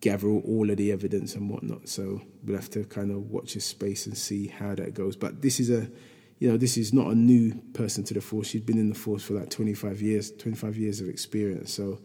gather 0.00 0.28
all 0.28 0.70
of 0.70 0.76
the 0.76 0.92
evidence 0.92 1.34
and 1.34 1.48
whatnot. 1.48 1.88
So 1.88 2.20
we'll 2.44 2.56
have 2.56 2.70
to 2.70 2.84
kind 2.84 3.10
of 3.10 3.30
watch 3.30 3.54
this 3.54 3.64
space 3.64 4.06
and 4.06 4.16
see 4.16 4.48
how 4.48 4.74
that 4.74 4.92
goes. 4.92 5.16
But 5.16 5.40
this 5.40 5.60
is 5.60 5.70
a, 5.70 5.90
you 6.38 6.50
know, 6.50 6.58
this 6.58 6.76
is 6.76 6.92
not 6.92 7.06
a 7.06 7.14
new 7.14 7.54
person 7.72 8.04
to 8.04 8.14
the 8.14 8.20
force. 8.20 8.48
She's 8.48 8.60
been 8.60 8.78
in 8.78 8.90
the 8.90 8.94
force 8.94 9.22
for 9.22 9.32
like 9.32 9.48
25 9.48 10.02
years, 10.02 10.30
25 10.32 10.76
years 10.76 11.00
of 11.00 11.08
experience. 11.08 11.72
So 11.72 11.98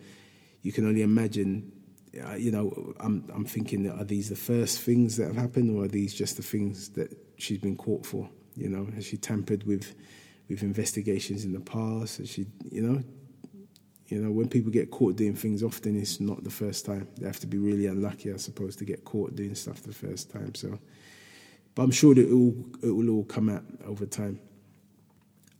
you 0.61 0.71
can 0.71 0.87
only 0.87 1.01
imagine 1.01 1.71
uh, 2.19 2.35
you 2.35 2.51
know, 2.51 2.93
I'm 2.99 3.29
I'm 3.33 3.45
thinking, 3.45 3.89
are 3.89 4.03
these 4.03 4.29
the 4.29 4.35
first 4.35 4.81
things 4.81 5.17
that 5.17 5.27
have 5.27 5.37
happened, 5.37 5.75
or 5.75 5.85
are 5.85 5.87
these 5.87 6.13
just 6.13 6.37
the 6.37 6.43
things 6.43 6.89
that 6.89 7.17
she's 7.37 7.59
been 7.59 7.77
caught 7.77 8.05
for? 8.05 8.29
You 8.55 8.69
know, 8.69 8.85
has 8.95 9.05
she 9.05 9.17
tampered 9.17 9.63
with 9.63 9.95
with 10.49 10.61
investigations 10.61 11.45
in 11.45 11.53
the 11.53 11.61
past? 11.61 12.17
Has 12.17 12.29
she, 12.29 12.47
you 12.69 12.81
know, 12.81 13.01
you 14.07 14.21
know, 14.21 14.31
when 14.31 14.49
people 14.49 14.71
get 14.71 14.91
caught 14.91 15.15
doing 15.15 15.35
things, 15.35 15.63
often 15.63 15.97
it's 15.97 16.19
not 16.19 16.43
the 16.43 16.49
first 16.49 16.85
time. 16.85 17.07
They 17.17 17.25
have 17.25 17.39
to 17.39 17.47
be 17.47 17.57
really 17.57 17.87
unlucky, 17.87 18.33
I 18.33 18.37
suppose, 18.37 18.75
to 18.77 18.85
get 18.85 19.05
caught 19.05 19.35
doing 19.35 19.55
stuff 19.55 19.81
the 19.81 19.93
first 19.93 20.29
time. 20.29 20.53
So, 20.53 20.79
but 21.75 21.83
I'm 21.83 21.91
sure 21.91 22.13
that 22.13 22.27
it 22.27 22.33
will 22.33 22.65
it 22.83 22.91
will 22.91 23.09
all 23.09 23.23
come 23.23 23.47
out 23.47 23.63
over 23.85 24.05
time. 24.05 24.41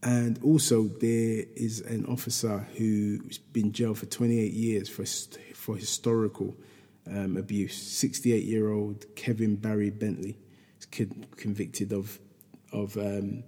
And 0.02 0.40
also, 0.42 0.88
there 0.88 1.44
is 1.54 1.80
an 1.80 2.06
officer 2.06 2.66
who's 2.76 3.38
been 3.38 3.72
jailed 3.72 3.98
for 3.98 4.06
28 4.06 4.52
years 4.52 4.88
for 4.88 5.04
for 5.54 5.76
historical 5.76 6.56
um, 7.06 7.36
abuse. 7.36 7.80
68 7.80 8.42
year 8.42 8.72
old 8.72 9.04
Kevin 9.14 9.54
Barry 9.54 9.90
Bentley 9.90 10.36
is 10.78 10.86
convicted 11.36 11.92
of 11.92 12.18
of 12.72 12.96
um, 12.96 13.44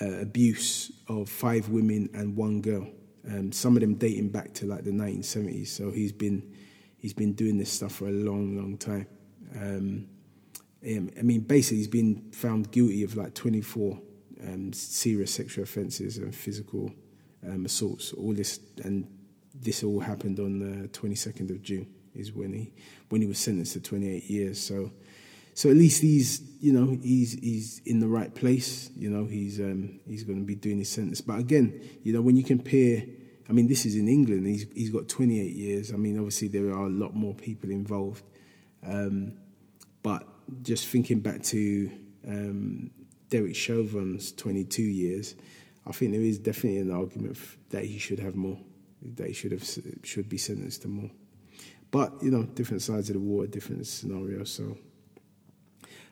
uh, 0.00 0.20
abuse 0.20 0.92
of 1.08 1.30
five 1.30 1.70
women 1.70 2.10
and 2.12 2.36
one 2.36 2.60
girl. 2.60 2.86
Um, 3.26 3.50
some 3.52 3.76
of 3.76 3.80
them 3.80 3.94
dating 3.94 4.30
back 4.30 4.52
to 4.54 4.66
like 4.66 4.84
the 4.84 4.90
1970s. 4.90 5.68
So 5.68 5.90
he's 5.90 6.12
been 6.12 6.54
he's 6.98 7.14
been 7.14 7.32
doing 7.32 7.56
this 7.56 7.72
stuff 7.72 7.92
for 7.92 8.08
a 8.08 8.12
long, 8.12 8.58
long 8.58 8.76
time. 8.76 9.06
Um, 9.56 10.08
um 10.86 11.10
I 11.18 11.22
mean, 11.22 11.40
basically, 11.40 11.78
he's 11.78 11.88
been 11.88 12.30
found 12.32 12.70
guilty 12.70 13.04
of 13.04 13.16
like 13.16 13.32
24 13.32 13.98
um, 14.46 14.72
serious 14.72 15.32
sexual 15.32 15.64
offences 15.64 16.18
and 16.18 16.34
physical 16.34 16.92
um, 17.46 17.64
assaults. 17.64 18.12
All 18.12 18.32
this 18.32 18.60
and 18.82 19.08
this 19.54 19.84
all 19.84 20.00
happened 20.00 20.40
on 20.40 20.58
the 20.58 20.88
22nd 20.88 21.50
of 21.50 21.62
June 21.62 21.86
is 22.14 22.32
when 22.32 22.52
he 22.52 22.72
when 23.08 23.20
he 23.20 23.26
was 23.26 23.38
sentenced 23.38 23.74
to 23.74 23.80
28 23.80 24.24
years. 24.24 24.60
So 24.60 24.92
so 25.54 25.70
at 25.70 25.76
least 25.76 26.02
he's 26.02 26.40
you 26.60 26.72
know 26.72 26.96
he's 27.02 27.34
he's 27.34 27.80
in 27.84 28.00
the 28.00 28.08
right 28.08 28.34
place. 28.34 28.90
You 28.96 29.10
know 29.10 29.26
he's 29.26 29.60
um, 29.60 30.00
he's 30.06 30.24
going 30.24 30.38
to 30.38 30.44
be 30.44 30.54
doing 30.54 30.78
his 30.78 30.88
sentence. 30.88 31.20
But 31.20 31.38
again, 31.38 31.80
you 32.02 32.12
know 32.12 32.22
when 32.22 32.36
you 32.36 32.44
compare, 32.44 33.04
I 33.48 33.52
mean 33.52 33.68
this 33.68 33.84
is 33.84 33.96
in 33.96 34.08
England. 34.08 34.46
He's 34.46 34.66
he's 34.74 34.90
got 34.90 35.08
28 35.08 35.52
years. 35.52 35.92
I 35.92 35.96
mean 35.96 36.16
obviously 36.16 36.48
there 36.48 36.70
are 36.70 36.86
a 36.86 36.90
lot 36.90 37.14
more 37.14 37.34
people 37.34 37.70
involved. 37.70 38.24
Um, 38.84 39.34
but 40.02 40.26
just 40.62 40.88
thinking 40.88 41.20
back 41.20 41.42
to 41.44 41.90
um, 42.26 42.90
Derek 43.32 43.56
Chauvin's 43.56 44.30
22 44.32 44.82
years, 44.82 45.34
I 45.86 45.92
think 45.92 46.12
there 46.12 46.20
is 46.20 46.38
definitely 46.38 46.80
an 46.80 46.90
argument 46.90 47.38
that 47.70 47.86
he 47.86 47.98
should 47.98 48.18
have 48.18 48.36
more. 48.36 48.58
That 49.16 49.28
he 49.28 49.32
should 49.32 49.52
have 49.52 49.66
should 50.04 50.28
be 50.28 50.36
sentenced 50.36 50.82
to 50.82 50.88
more. 50.88 51.10
But 51.90 52.22
you 52.22 52.30
know, 52.30 52.42
different 52.42 52.82
sides 52.82 53.08
of 53.08 53.14
the 53.14 53.20
war, 53.20 53.46
different 53.46 53.86
scenarios. 53.86 54.50
So 54.52 54.76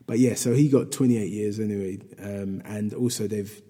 but 0.07 0.19
yeah, 0.19 0.35
so 0.35 0.55
he 0.55 0.69
got 0.69 0.91
28 0.91 1.31
years 1.31 1.61
anyway, 1.61 1.99
um, 2.19 2.63
and 2.65 2.93
also 2.95 3.29
they've 3.29 3.63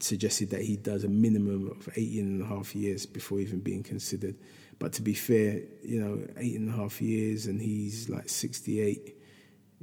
suggested 0.00 0.50
that 0.50 0.62
he 0.62 0.76
does 0.76 1.04
a 1.04 1.08
minimum 1.08 1.70
of 1.70 1.88
18 1.96 2.20
and 2.20 2.42
a 2.42 2.44
half 2.44 2.74
years 2.74 3.06
before 3.06 3.40
even 3.40 3.60
being 3.60 3.82
considered. 3.82 4.34
But 4.78 4.92
to 4.94 5.02
be 5.02 5.14
fair, 5.14 5.60
you 5.82 6.00
know, 6.00 6.26
eight 6.36 6.58
and 6.58 6.68
a 6.68 6.72
half 6.76 7.00
years, 7.00 7.46
and 7.46 7.62
he's 7.62 8.10
like 8.10 8.28
68. 8.28 9.15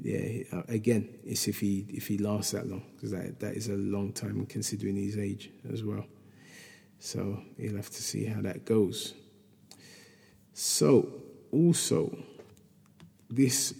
Yeah, 0.01 0.43
uh, 0.51 0.63
again, 0.69 1.07
it's 1.23 1.47
if 1.47 1.59
he 1.59 1.85
if 1.89 2.07
he 2.07 2.17
lasts 2.17 2.51
that 2.51 2.67
long, 2.67 2.83
because 2.95 3.11
that 3.11 3.39
that 3.39 3.53
is 3.53 3.69
a 3.69 3.75
long 3.75 4.11
time 4.11 4.45
considering 4.47 4.95
his 4.95 5.17
age 5.17 5.51
as 5.71 5.83
well. 5.83 6.05
So 6.99 7.41
he'll 7.57 7.75
have 7.75 7.89
to 7.89 8.01
see 8.01 8.25
how 8.25 8.41
that 8.41 8.65
goes. 8.65 9.13
So 10.53 11.21
also 11.51 12.17
this 13.29 13.73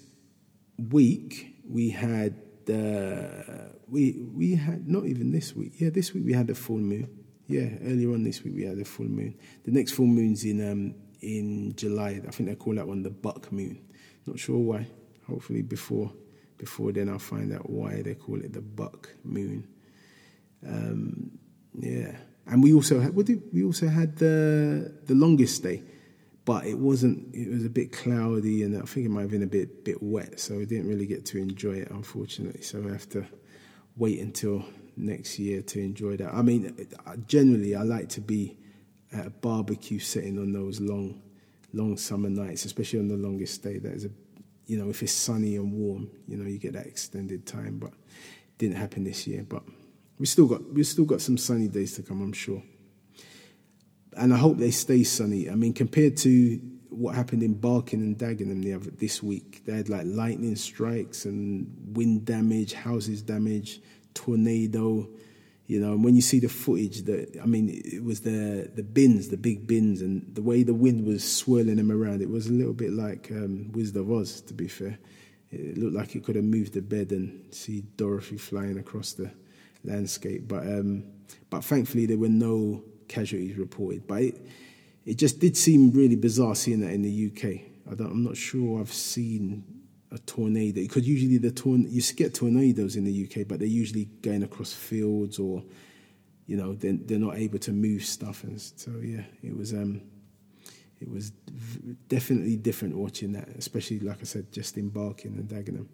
week 0.90 1.56
we 1.68 1.90
had 1.90 2.36
uh, 2.70 3.70
we 3.88 4.28
we 4.34 4.56
had 4.56 4.88
not 4.88 5.06
even 5.06 5.32
this 5.32 5.56
week. 5.56 5.74
Yeah, 5.78 5.90
this 5.90 6.14
week 6.14 6.26
we 6.26 6.34
had 6.34 6.48
the 6.48 6.56
full 6.56 6.78
moon. 6.78 7.10
Yeah, 7.48 7.70
earlier 7.84 8.14
on 8.14 8.24
this 8.24 8.44
week 8.44 8.54
we 8.56 8.64
had 8.64 8.78
the 8.78 8.86
full 8.86 9.08
moon. 9.08 9.36
The 9.66 9.72
next 9.72 9.94
full 9.94 10.08
moon's 10.08 10.44
in 10.44 10.72
um, 10.72 10.96
in 11.22 11.76
July. 11.76 12.22
I 12.28 12.32
think 12.32 12.50
they 12.50 12.56
call 12.56 12.76
that 12.76 12.88
one 12.88 13.04
the 13.04 13.10
buck 13.10 13.52
moon. 13.52 13.82
Not 14.26 14.40
sure 14.40 14.58
why. 14.58 14.88
Hopefully 15.28 15.62
before 15.62 16.12
before 16.58 16.92
then 16.92 17.10
I'll 17.10 17.20
find 17.20 17.54
out 17.54 17.70
why 17.70 18.02
they 18.02 18.14
call 18.14 18.40
it 18.40 18.54
the 18.54 18.62
buck 18.62 19.10
moon. 19.24 19.68
Um, 20.66 21.32
yeah, 21.78 22.16
and 22.48 22.64
we 22.64 22.74
also 22.74 23.00
had 23.00 23.16
we 23.16 23.64
also 23.64 23.88
had 23.88 24.18
the 24.18 24.94
the 25.06 25.16
longest 25.16 25.64
day, 25.64 25.84
but 26.46 26.66
it 26.66 26.78
wasn't. 26.78 27.34
It 27.34 27.50
was 27.50 27.66
a 27.66 27.70
bit 27.70 27.92
cloudy, 27.92 28.64
and 28.64 28.76
I 28.78 28.86
think 28.86 29.06
it 29.06 29.10
might 29.10 29.22
have 29.22 29.32
been 29.32 29.44
a 29.44 29.48
bit 29.48 29.84
bit 29.84 30.02
wet, 30.02 30.40
so 30.40 30.58
we 30.58 30.66
didn't 30.66 30.88
really 30.88 31.06
get 31.06 31.26
to 31.28 31.38
enjoy 31.38 31.74
it, 31.74 31.90
unfortunately. 31.90 32.62
So 32.62 32.82
we 32.82 32.92
have 32.92 33.10
to 33.10 33.26
wait 33.96 34.20
until 34.20 34.66
next 34.96 35.40
year 35.40 35.62
to 35.62 35.80
enjoy 35.80 36.18
that. 36.18 36.34
I 36.34 36.42
mean, 36.42 36.88
generally, 37.28 37.76
I 37.76 37.84
like 37.84 38.10
to 38.10 38.22
be 38.22 38.58
at 39.12 39.28
a 39.28 39.30
barbecue 39.30 40.00
setting 40.00 40.40
on 40.40 40.52
those 40.54 40.80
long, 40.80 41.22
long 41.74 41.98
summer 41.98 42.30
nights, 42.30 42.66
especially 42.66 43.00
on 43.00 43.08
the 43.08 43.18
longest 43.18 43.64
day. 43.64 43.78
That 43.78 43.94
is 43.94 44.06
a, 44.06 44.10
you 44.66 44.78
know, 44.78 44.90
if 44.90 45.04
it's 45.04 45.12
sunny 45.12 45.56
and 45.56 45.74
warm, 45.74 46.10
you 46.28 46.38
know, 46.38 46.48
you 46.48 46.58
get 46.58 46.74
that 46.74 46.86
extended 46.86 47.46
time. 47.46 47.78
But 47.80 47.92
didn't 48.58 48.78
happen 48.78 49.04
this 49.04 49.28
year. 49.28 49.46
But 49.48 49.64
we 50.18 50.26
still 50.26 50.48
got 50.48 50.74
we 50.74 50.84
still 50.84 51.06
got 51.06 51.22
some 51.22 51.38
sunny 51.38 51.68
days 51.68 51.96
to 51.96 52.04
come, 52.04 52.22
I'm 52.22 52.34
sure. 52.34 52.64
And 54.16 54.34
I 54.34 54.38
hope 54.38 54.58
they 54.58 54.72
stay 54.72 55.04
sunny. 55.04 55.50
I 55.50 55.56
mean, 55.56 55.74
compared 55.74 56.18
to 56.18 56.62
what 56.90 57.16
happened 57.16 57.42
in 57.42 57.56
Barking 57.56 58.02
and 58.02 58.18
Dagenham 58.18 58.64
the 58.64 58.74
other, 58.74 58.92
this 58.92 59.24
week, 59.24 59.64
they 59.66 59.76
had 59.76 59.90
like 59.90 60.06
lightning 60.06 60.56
strikes 60.56 61.26
and 61.26 61.96
wind 61.96 62.26
damage, 62.26 62.74
houses 62.74 63.22
damage 63.24 63.82
tornado. 64.14 65.10
You 65.66 65.80
know, 65.80 65.94
and 65.94 66.04
when 66.04 66.16
you 66.16 66.22
see 66.22 66.40
the 66.40 66.50
footage, 66.50 67.04
that 67.04 67.40
I 67.42 67.46
mean, 67.46 67.70
it 67.70 68.04
was 68.04 68.22
the 68.22 68.70
the 68.76 68.84
bins, 68.84 69.30
the 69.30 69.38
big 69.38 69.66
bins, 69.66 70.02
and 70.02 70.36
the 70.36 70.42
way 70.42 70.64
the 70.64 70.74
wind 70.74 71.06
was 71.06 71.24
swirling 71.24 71.78
them 71.78 71.92
around. 71.92 72.22
It 72.22 72.30
was 72.30 72.48
a 72.48 72.52
little 72.52 72.74
bit 72.74 72.92
like 72.92 73.32
um, 73.32 73.72
Wizard 73.72 73.98
of 73.98 74.12
Oz, 74.12 74.42
to 74.42 74.54
be 74.54 74.68
fair. 74.68 75.00
It 75.52 75.78
looked 75.78 75.96
like 75.96 76.16
it 76.16 76.24
could 76.24 76.36
have 76.36 76.44
moved 76.46 76.74
the 76.74 76.82
bed 76.82 77.12
and 77.12 77.54
see 77.54 77.82
Dorothy 77.96 78.38
flying 78.38 78.78
across 78.78 79.14
the 79.14 79.32
landscape. 79.86 80.48
But 80.48 80.64
um, 80.64 81.06
but 81.50 81.64
thankfully, 81.64 82.08
there 82.08 82.18
were 82.18 82.30
no 82.30 82.84
casualties 83.08 83.56
reported. 83.58 84.06
But 84.06 84.24
it, 84.24 84.48
it 85.06 85.18
just 85.18 85.40
did 85.40 85.56
seem 85.56 85.92
really 85.92 86.16
bizarre 86.16 86.56
seeing 86.56 86.82
that 86.82 86.92
in 86.92 87.04
the 87.04 87.32
UK. 87.32 87.62
I 87.88 88.04
am 88.04 88.24
not 88.24 88.36
sure 88.36 88.80
I've 88.80 88.92
seen 88.92 89.83
a 90.14 90.20
tornado. 90.20 90.82
Because 90.82 91.08
usually 91.08 91.38
the 91.38 91.52
torn 91.52 91.86
you 91.90 92.02
get 92.14 92.34
tornadoes 92.34 92.96
in 92.96 93.04
the 93.04 93.26
UK, 93.26 93.48
but 93.48 93.60
they're 93.60 93.68
usually 93.68 94.06
going 94.22 94.44
across 94.44 94.72
fields 94.72 95.40
or 95.40 95.64
you 96.46 96.58
know 96.58 96.74
they're, 96.74 96.94
they're 96.94 97.20
not 97.20 97.38
able 97.38 97.60
to 97.60 97.72
move 97.72 98.04
stuff, 98.06 98.44
and 98.44 98.60
so 98.62 98.92
yeah, 99.02 99.24
it 99.42 99.56
was 99.56 99.74
um, 99.74 100.02
it 101.02 101.10
was 101.10 101.32
definitely 102.10 102.56
different 102.56 102.96
watching 102.96 103.32
that, 103.34 103.50
especially 103.58 104.00
like 104.00 104.20
I 104.22 104.26
said, 104.26 104.52
just 104.52 104.78
in 104.78 104.90
Barking 104.90 105.34
and 105.36 105.50
Dagenham. 105.50 105.88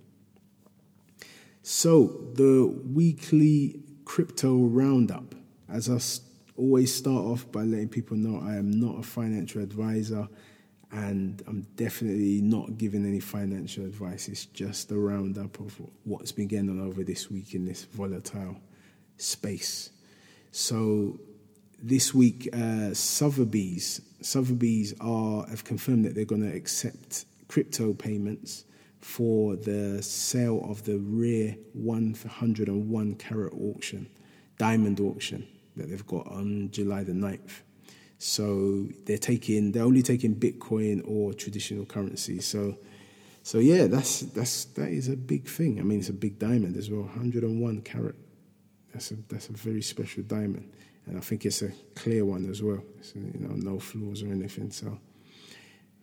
So 1.61 2.31
the 2.33 2.65
weekly 2.91 3.81
crypto 4.05 4.55
roundup, 4.55 5.35
as 5.69 5.89
I 5.89 5.99
always 6.59 6.93
start 6.93 7.23
off 7.23 7.51
by 7.51 7.61
letting 7.61 7.89
people 7.89 8.17
know, 8.17 8.41
I 8.43 8.55
am 8.55 8.71
not 8.71 8.99
a 8.99 9.03
financial 9.03 9.61
advisor 9.61 10.27
and 10.91 11.43
I'm 11.47 11.67
definitely 11.75 12.41
not 12.41 12.77
giving 12.77 13.05
any 13.05 13.19
financial 13.19 13.85
advice. 13.85 14.27
It's 14.27 14.45
just 14.45 14.91
a 14.91 14.97
roundup 14.97 15.59
of 15.59 15.79
what's 16.03 16.31
been 16.31 16.47
going 16.47 16.69
on 16.69 16.81
over 16.81 17.03
this 17.03 17.29
week 17.29 17.53
in 17.53 17.65
this 17.65 17.83
volatile 17.83 18.57
space. 19.17 19.91
So 20.51 21.19
this 21.81 22.13
week, 22.13 22.49
uh, 22.53 22.93
Sotheby's, 22.93 24.01
Sotheby's 24.21 24.95
are 24.99 25.45
have 25.47 25.63
confirmed 25.63 26.05
that 26.05 26.15
they're 26.15 26.25
going 26.25 26.49
to 26.49 26.55
accept 26.55 27.25
crypto 27.47 27.93
payments 27.93 28.65
for 28.99 29.55
the 29.55 30.01
sale 30.01 30.65
of 30.69 30.83
the 30.85 30.97
rare 30.97 31.55
101 31.73 33.15
carat 33.15 33.53
auction, 33.53 34.09
diamond 34.57 34.99
auction 34.99 35.47
that 35.77 35.89
they've 35.89 36.07
got 36.07 36.27
on 36.27 36.69
July 36.71 37.03
the 37.03 37.13
9th. 37.13 37.61
So 38.19 38.87
they're 39.05 39.17
taking 39.17 39.71
they're 39.71 39.83
only 39.83 40.03
taking 40.03 40.35
Bitcoin 40.35 41.01
or 41.07 41.33
traditional 41.33 41.85
currency. 41.85 42.41
So 42.41 42.77
so 43.43 43.59
yeah, 43.59 43.87
that's 43.87 44.19
that's 44.19 44.65
that 44.65 44.89
is 44.89 45.07
a 45.07 45.15
big 45.15 45.47
thing. 45.47 45.79
I 45.79 45.83
mean, 45.83 45.99
it's 45.99 46.09
a 46.09 46.13
big 46.13 46.37
diamond 46.37 46.75
as 46.77 46.91
well, 46.91 47.03
101 47.03 47.81
carat. 47.81 48.15
That's 48.93 49.11
a 49.11 49.15
that's 49.29 49.47
a 49.47 49.53
very 49.53 49.81
special 49.81 50.23
diamond, 50.23 50.69
and 51.05 51.17
I 51.17 51.21
think 51.21 51.45
it's 51.45 51.61
a 51.61 51.71
clear 51.95 52.25
one 52.25 52.49
as 52.49 52.61
well. 52.61 52.83
So, 53.01 53.13
you 53.15 53.39
know, 53.39 53.55
no 53.55 53.79
flaws 53.79 54.21
or 54.21 54.27
anything. 54.27 54.71
So 54.71 54.99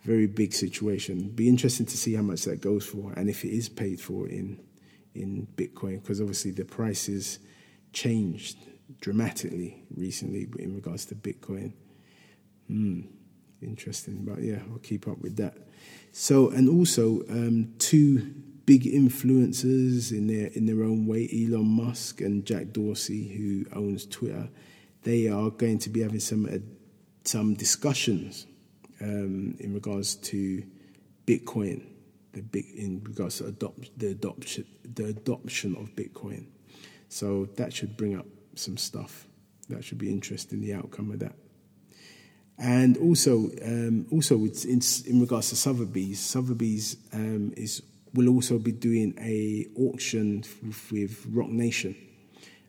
very 0.02 0.26
big 0.26 0.54
situation. 0.54 1.28
Be 1.28 1.48
interesting 1.48 1.84
to 1.86 1.96
see 1.98 2.14
how 2.14 2.22
much 2.22 2.44
that 2.44 2.62
goes 2.62 2.86
for, 2.86 3.12
and 3.12 3.28
if 3.28 3.44
it 3.44 3.50
is 3.50 3.68
paid 3.68 4.00
for 4.00 4.26
in 4.26 4.58
in 5.14 5.46
Bitcoin, 5.54 6.00
because 6.00 6.20
obviously 6.22 6.50
the 6.52 6.64
prices 6.64 7.40
changed 7.92 8.56
dramatically 9.00 9.84
recently 9.94 10.48
in 10.58 10.74
regards 10.74 11.04
to 11.06 11.14
Bitcoin. 11.14 11.74
Hmm, 12.68 13.02
interesting. 13.62 14.24
But 14.24 14.42
yeah, 14.42 14.60
I'll 14.70 14.78
keep 14.78 15.06
up 15.08 15.18
with 15.20 15.36
that. 15.36 15.56
So, 16.12 16.50
and 16.50 16.68
also 16.68 17.22
um, 17.28 17.74
two 17.78 18.34
big 18.64 18.82
influencers 18.82 20.10
in 20.10 20.26
their 20.26 20.48
in 20.48 20.66
their 20.66 20.82
own 20.82 21.06
way, 21.06 21.28
Elon 21.32 21.66
Musk 21.66 22.20
and 22.20 22.44
Jack 22.44 22.72
Dorsey, 22.72 23.28
who 23.28 23.64
owns 23.78 24.06
Twitter. 24.06 24.48
They 25.02 25.28
are 25.28 25.50
going 25.50 25.78
to 25.80 25.90
be 25.90 26.02
having 26.02 26.20
some 26.20 26.46
uh, 26.46 26.58
some 27.24 27.54
discussions 27.54 28.46
um, 29.00 29.56
in 29.60 29.72
regards 29.72 30.16
to 30.16 30.64
Bitcoin, 31.26 31.84
the 32.32 32.42
big 32.42 32.66
in 32.74 33.02
regards 33.04 33.38
to 33.38 33.46
adopt, 33.46 33.98
the 33.98 34.08
adoption 34.08 34.66
the 34.84 35.06
adoption 35.06 35.76
of 35.76 35.94
Bitcoin. 35.94 36.46
So 37.08 37.46
that 37.56 37.72
should 37.72 37.96
bring 37.96 38.16
up 38.18 38.26
some 38.56 38.76
stuff. 38.76 39.26
That 39.68 39.84
should 39.84 39.98
be 39.98 40.10
interesting. 40.10 40.60
The 40.60 40.74
outcome 40.74 41.10
of 41.12 41.20
that. 41.20 41.36
And 42.58 42.96
also, 42.96 43.50
um, 43.62 44.06
also 44.10 44.36
in, 44.36 44.80
in, 45.06 45.20
regards 45.20 45.50
to 45.50 45.56
Sotheby's, 45.56 46.20
Sotheby's 46.20 46.96
um, 47.12 47.52
is 47.56 47.82
will 48.14 48.28
also 48.30 48.58
be 48.58 48.72
doing 48.72 49.14
a 49.20 49.66
auction 49.78 50.42
with, 50.62 50.90
with 50.90 51.26
Roc 51.28 51.48
Nation 51.48 51.94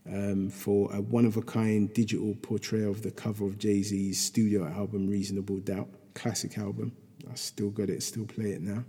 um, 0.05 0.49
for 0.49 0.93
a 0.93 0.99
one 0.99 1.25
of 1.25 1.37
a 1.37 1.41
kind 1.41 1.93
digital 1.93 2.35
portrayal 2.41 2.91
of 2.91 3.01
the 3.01 3.11
cover 3.11 3.45
of 3.45 3.57
Jay 3.57 3.81
Z's 3.81 4.19
studio 4.19 4.67
album 4.67 5.07
Reasonable 5.07 5.59
Doubt, 5.59 5.87
classic 6.13 6.57
album. 6.57 6.91
I 7.31 7.35
still 7.35 7.69
got 7.69 7.89
it, 7.89 8.03
still 8.03 8.25
play 8.25 8.51
it 8.51 8.61
now. 8.61 8.83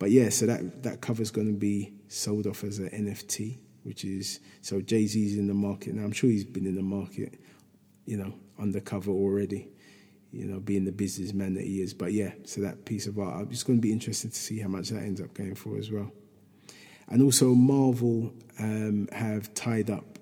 But 0.00 0.10
yeah, 0.10 0.30
so 0.30 0.46
that 0.46 0.82
that 0.82 1.00
cover 1.00 1.22
is 1.22 1.30
going 1.30 1.46
to 1.46 1.58
be 1.58 1.92
sold 2.08 2.48
off 2.48 2.64
as 2.64 2.80
an 2.80 2.88
NFT, 2.88 3.58
which 3.84 4.04
is 4.04 4.40
so 4.62 4.80
Jay 4.80 5.06
Z's 5.06 5.38
in 5.38 5.46
the 5.46 5.54
market 5.54 5.94
now. 5.94 6.02
I'm 6.02 6.12
sure 6.12 6.28
he's 6.28 6.44
been 6.44 6.66
in 6.66 6.74
the 6.74 6.82
market, 6.82 7.38
you 8.04 8.16
know, 8.16 8.34
undercover 8.58 9.12
already 9.12 9.68
you 10.34 10.46
know, 10.46 10.60
being 10.60 10.84
the 10.84 10.92
businessman 10.92 11.54
that 11.54 11.64
he 11.64 11.80
is. 11.80 11.94
But 11.94 12.12
yeah, 12.12 12.32
so 12.44 12.60
that 12.60 12.84
piece 12.84 13.06
of 13.06 13.18
art, 13.18 13.48
it's 13.50 13.62
going 13.62 13.78
to 13.78 13.82
be 13.82 13.92
interesting 13.92 14.30
to 14.30 14.36
see 14.36 14.58
how 14.58 14.68
much 14.68 14.88
that 14.90 15.02
ends 15.02 15.20
up 15.20 15.32
going 15.34 15.54
for 15.54 15.78
as 15.78 15.90
well. 15.90 16.12
And 17.08 17.22
also, 17.22 17.54
Marvel 17.54 18.32
um, 18.58 19.08
have 19.12 19.52
tied 19.54 19.90
up 19.90 20.18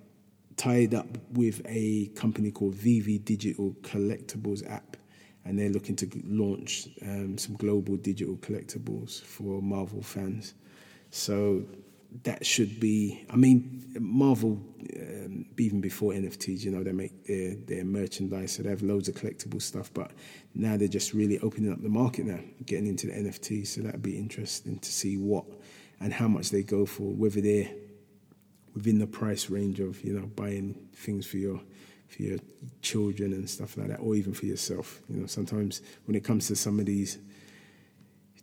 tied 0.56 0.94
up 0.94 1.08
with 1.32 1.62
a 1.64 2.06
company 2.14 2.50
called 2.50 2.74
VeVe 2.74 3.24
Digital 3.24 3.74
Collectibles 3.82 4.68
app, 4.70 4.96
and 5.44 5.58
they're 5.58 5.70
looking 5.70 5.96
to 5.96 6.08
launch 6.24 6.88
um, 7.02 7.38
some 7.38 7.56
global 7.56 7.96
digital 7.96 8.36
collectibles 8.36 9.22
for 9.22 9.62
Marvel 9.62 10.02
fans. 10.02 10.54
So 11.10 11.64
that 12.24 12.44
should 12.46 12.80
be. 12.80 13.24
I 13.30 13.36
mean, 13.36 13.84
Marvel, 13.98 14.60
um, 14.96 15.46
even 15.58 15.80
before 15.80 16.12
NFTs, 16.12 16.64
you 16.64 16.70
know, 16.70 16.82
they 16.82 16.92
make 16.92 17.26
their, 17.26 17.54
their 17.54 17.84
merchandise, 17.84 18.52
so 18.52 18.62
they 18.62 18.70
have 18.70 18.82
loads 18.82 19.08
of 19.08 19.14
collectible 19.14 19.60
stuff. 19.60 19.92
But 19.92 20.12
now 20.54 20.76
they're 20.76 20.88
just 20.88 21.14
really 21.14 21.38
opening 21.40 21.72
up 21.72 21.82
the 21.82 21.88
market 21.88 22.26
now, 22.26 22.40
getting 22.66 22.86
into 22.86 23.06
the 23.06 23.12
NFTs. 23.12 23.68
So 23.68 23.82
that'd 23.82 24.02
be 24.02 24.18
interesting 24.18 24.78
to 24.78 24.92
see 24.92 25.16
what 25.16 25.44
and 26.00 26.12
how 26.12 26.28
much 26.28 26.50
they 26.50 26.62
go 26.62 26.84
for, 26.84 27.12
whether 27.12 27.40
they're 27.40 27.70
within 28.74 28.98
the 28.98 29.06
price 29.06 29.50
range 29.50 29.80
of 29.80 30.02
you 30.02 30.14
know 30.14 30.26
buying 30.34 30.74
things 30.94 31.26
for 31.26 31.36
your 31.36 31.60
for 32.08 32.22
your 32.22 32.38
children 32.82 33.32
and 33.32 33.48
stuff 33.48 33.76
like 33.76 33.88
that, 33.88 34.00
or 34.00 34.14
even 34.14 34.34
for 34.34 34.46
yourself. 34.46 35.00
You 35.08 35.20
know, 35.20 35.26
sometimes 35.26 35.80
when 36.04 36.14
it 36.14 36.24
comes 36.24 36.46
to 36.48 36.56
some 36.56 36.78
of 36.78 36.86
these 36.86 37.18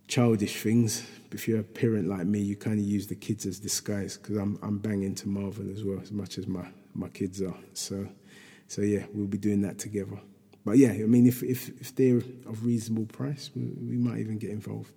childish 0.10 0.62
things. 0.62 1.04
If 1.32 1.48
you're 1.48 1.60
a 1.60 1.64
parent 1.64 2.08
like 2.08 2.26
me, 2.26 2.40
you 2.40 2.56
kind 2.56 2.80
of 2.80 2.86
use 2.86 3.08
the 3.08 3.16
kids 3.16 3.46
as 3.46 3.60
disguise 3.60 4.18
because 4.18 4.38
I'm 4.38 4.58
I'm 4.62 4.80
banging 4.80 5.16
to 5.16 5.28
Marvel 5.28 5.70
as 5.72 5.84
well 5.84 6.00
as 6.02 6.12
much 6.12 6.38
as 6.38 6.48
my 6.48 6.68
my 6.94 7.10
kids 7.10 7.42
are. 7.42 7.58
So 7.74 8.08
so 8.68 8.82
yeah, 8.82 9.06
we'll 9.14 9.28
be 9.28 9.38
doing 9.38 9.62
that 9.62 9.80
together. 9.80 10.20
But 10.66 10.78
yeah, 10.78 10.92
I 10.92 11.08
mean, 11.08 11.26
if 11.26 11.42
if, 11.44 11.70
if 11.82 11.96
they're 11.96 12.18
of 12.18 12.66
reasonable 12.66 13.06
price, 13.06 13.50
we, 13.56 13.64
we 13.64 13.98
might 13.98 14.20
even 14.20 14.38
get 14.38 14.52
involved. 14.52 14.92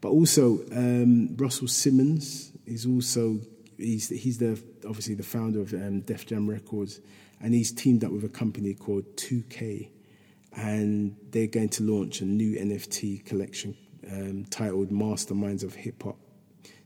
But 0.00 0.08
also, 0.08 0.60
um, 0.72 1.36
Russell 1.36 1.68
Simmons 1.68 2.52
is 2.66 2.86
also 2.86 3.40
he's 3.76 4.08
he's 4.08 4.38
the 4.38 4.60
obviously 4.86 5.14
the 5.14 5.22
founder 5.22 5.60
of 5.60 5.72
um, 5.74 6.00
Def 6.00 6.26
Jam 6.26 6.48
Records, 6.48 7.00
and 7.40 7.52
he's 7.54 7.72
teamed 7.72 8.04
up 8.04 8.12
with 8.12 8.24
a 8.24 8.28
company 8.28 8.74
called 8.74 9.04
2K, 9.16 9.90
and 10.56 11.16
they're 11.30 11.46
going 11.46 11.68
to 11.70 11.82
launch 11.82 12.20
a 12.20 12.24
new 12.24 12.58
NFT 12.58 13.24
collection 13.24 13.76
um, 14.10 14.44
titled 14.50 14.90
Masterminds 14.90 15.62
of 15.62 15.74
Hip 15.74 16.02
Hop. 16.02 16.18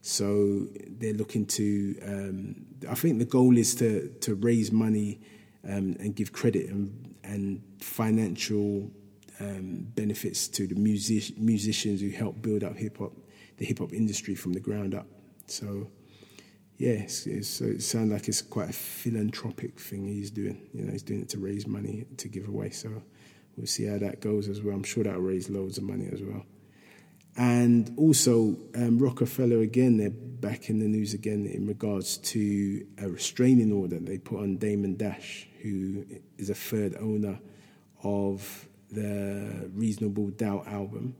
So 0.03 0.67
they're 0.87 1.15
looking 1.15 1.47
to. 1.47 1.99
Um, 2.03 2.67
I 2.89 2.95
think 2.95 3.19
the 3.19 3.25
goal 3.25 3.57
is 3.57 3.75
to 3.77 4.09
to 4.21 4.35
raise 4.35 4.71
money 4.71 5.21
um, 5.69 5.97
and 5.99 6.15
give 6.15 6.33
credit 6.33 6.69
and, 6.69 7.15
and 7.25 7.63
financial 7.81 8.91
um, 9.41 9.87
benefits 9.95 10.49
to 10.49 10.67
the 10.67 10.75
music, 10.75 11.39
musicians 11.39 12.01
who 12.01 12.11
help 12.11 12.41
build 12.43 12.65
up 12.65 12.77
hip 12.77 12.99
hop, 12.99 13.13
the 13.57 13.65
hip 13.65 13.79
hop 13.79 13.93
industry 13.93 14.35
from 14.35 14.53
the 14.53 14.61
ground 14.61 14.95
up. 14.95 15.07
So, 15.47 15.89
yeah, 16.77 16.93
it's, 16.93 17.27
it's, 17.27 17.61
it 17.61 17.83
sounds 17.83 18.13
like 18.13 18.29
it's 18.29 18.43
quite 18.43 18.71
a 18.71 18.73
philanthropic 18.73 19.79
thing 19.79 20.07
he's 20.07 20.31
doing. 20.31 20.69
You 20.73 20.85
know, 20.85 20.93
he's 20.93 21.03
doing 21.03 21.23
it 21.23 21.29
to 21.31 21.39
raise 21.39 21.67
money 21.67 22.05
to 22.17 22.29
give 22.29 22.49
away. 22.49 22.71
So, 22.71 23.03
we'll 23.57 23.67
see 23.67 23.87
how 23.87 23.99
that 23.99 24.21
goes 24.21 24.49
as 24.49 24.63
well. 24.63 24.75
I'm 24.75 24.83
sure 24.83 25.05
that'll 25.05 25.21
raise 25.21 25.49
loads 25.49 25.79
of 25.79 25.85
money 25.85 26.09
as 26.13 26.23
well. 26.23 26.45
And 27.37 27.93
also, 27.97 28.57
um, 28.75 28.99
Roc-A-Fella 28.99 29.59
again, 29.59 29.97
they're 29.97 30.11
back 30.11 30.71
in 30.71 30.79
the 30.79 30.87
news 30.87 31.15
again 31.15 31.47
in 31.47 31.67
regards 31.67 32.19
to 32.19 32.87
a 32.99 33.09
restraining 33.09 33.73
order 33.73 33.99
they 33.99 34.19
put 34.19 34.41
on 34.41 34.57
Damon 34.57 34.97
Dash, 34.97 35.49
who 35.63 36.05
is 36.39 36.51
a 36.51 36.55
third 36.55 36.97
owner 37.01 37.41
of 38.03 38.69
the 38.91 39.71
Reasonable 39.75 40.29
Doubt 40.31 40.69
album. 40.69 41.17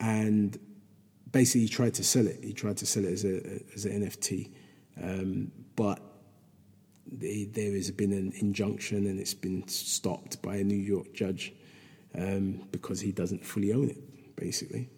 And 0.00 0.58
basically, 1.32 1.62
he 1.62 1.68
tried 1.68 1.94
to 1.94 2.04
sell 2.04 2.26
it. 2.26 2.40
He 2.42 2.52
tried 2.52 2.76
to 2.78 2.86
sell 2.86 3.04
it 3.04 3.12
as, 3.12 3.24
a, 3.24 3.62
as 3.74 3.84
an 3.86 4.02
NFT. 4.02 4.50
Um, 5.02 5.52
but 5.74 6.00
there 7.10 7.72
has 7.72 7.90
been 7.90 8.12
an 8.12 8.32
injunction 8.40 9.06
and 9.06 9.20
it's 9.20 9.34
been 9.34 9.66
stopped 9.68 10.42
by 10.42 10.56
a 10.56 10.64
New 10.64 10.74
York 10.74 11.14
judge 11.14 11.54
um, 12.14 12.66
because 12.72 13.00
he 13.00 13.12
doesn't 13.12 13.44
fully 13.44 13.72
own 13.72 13.88
it, 13.88 14.36
basically. 14.36 14.90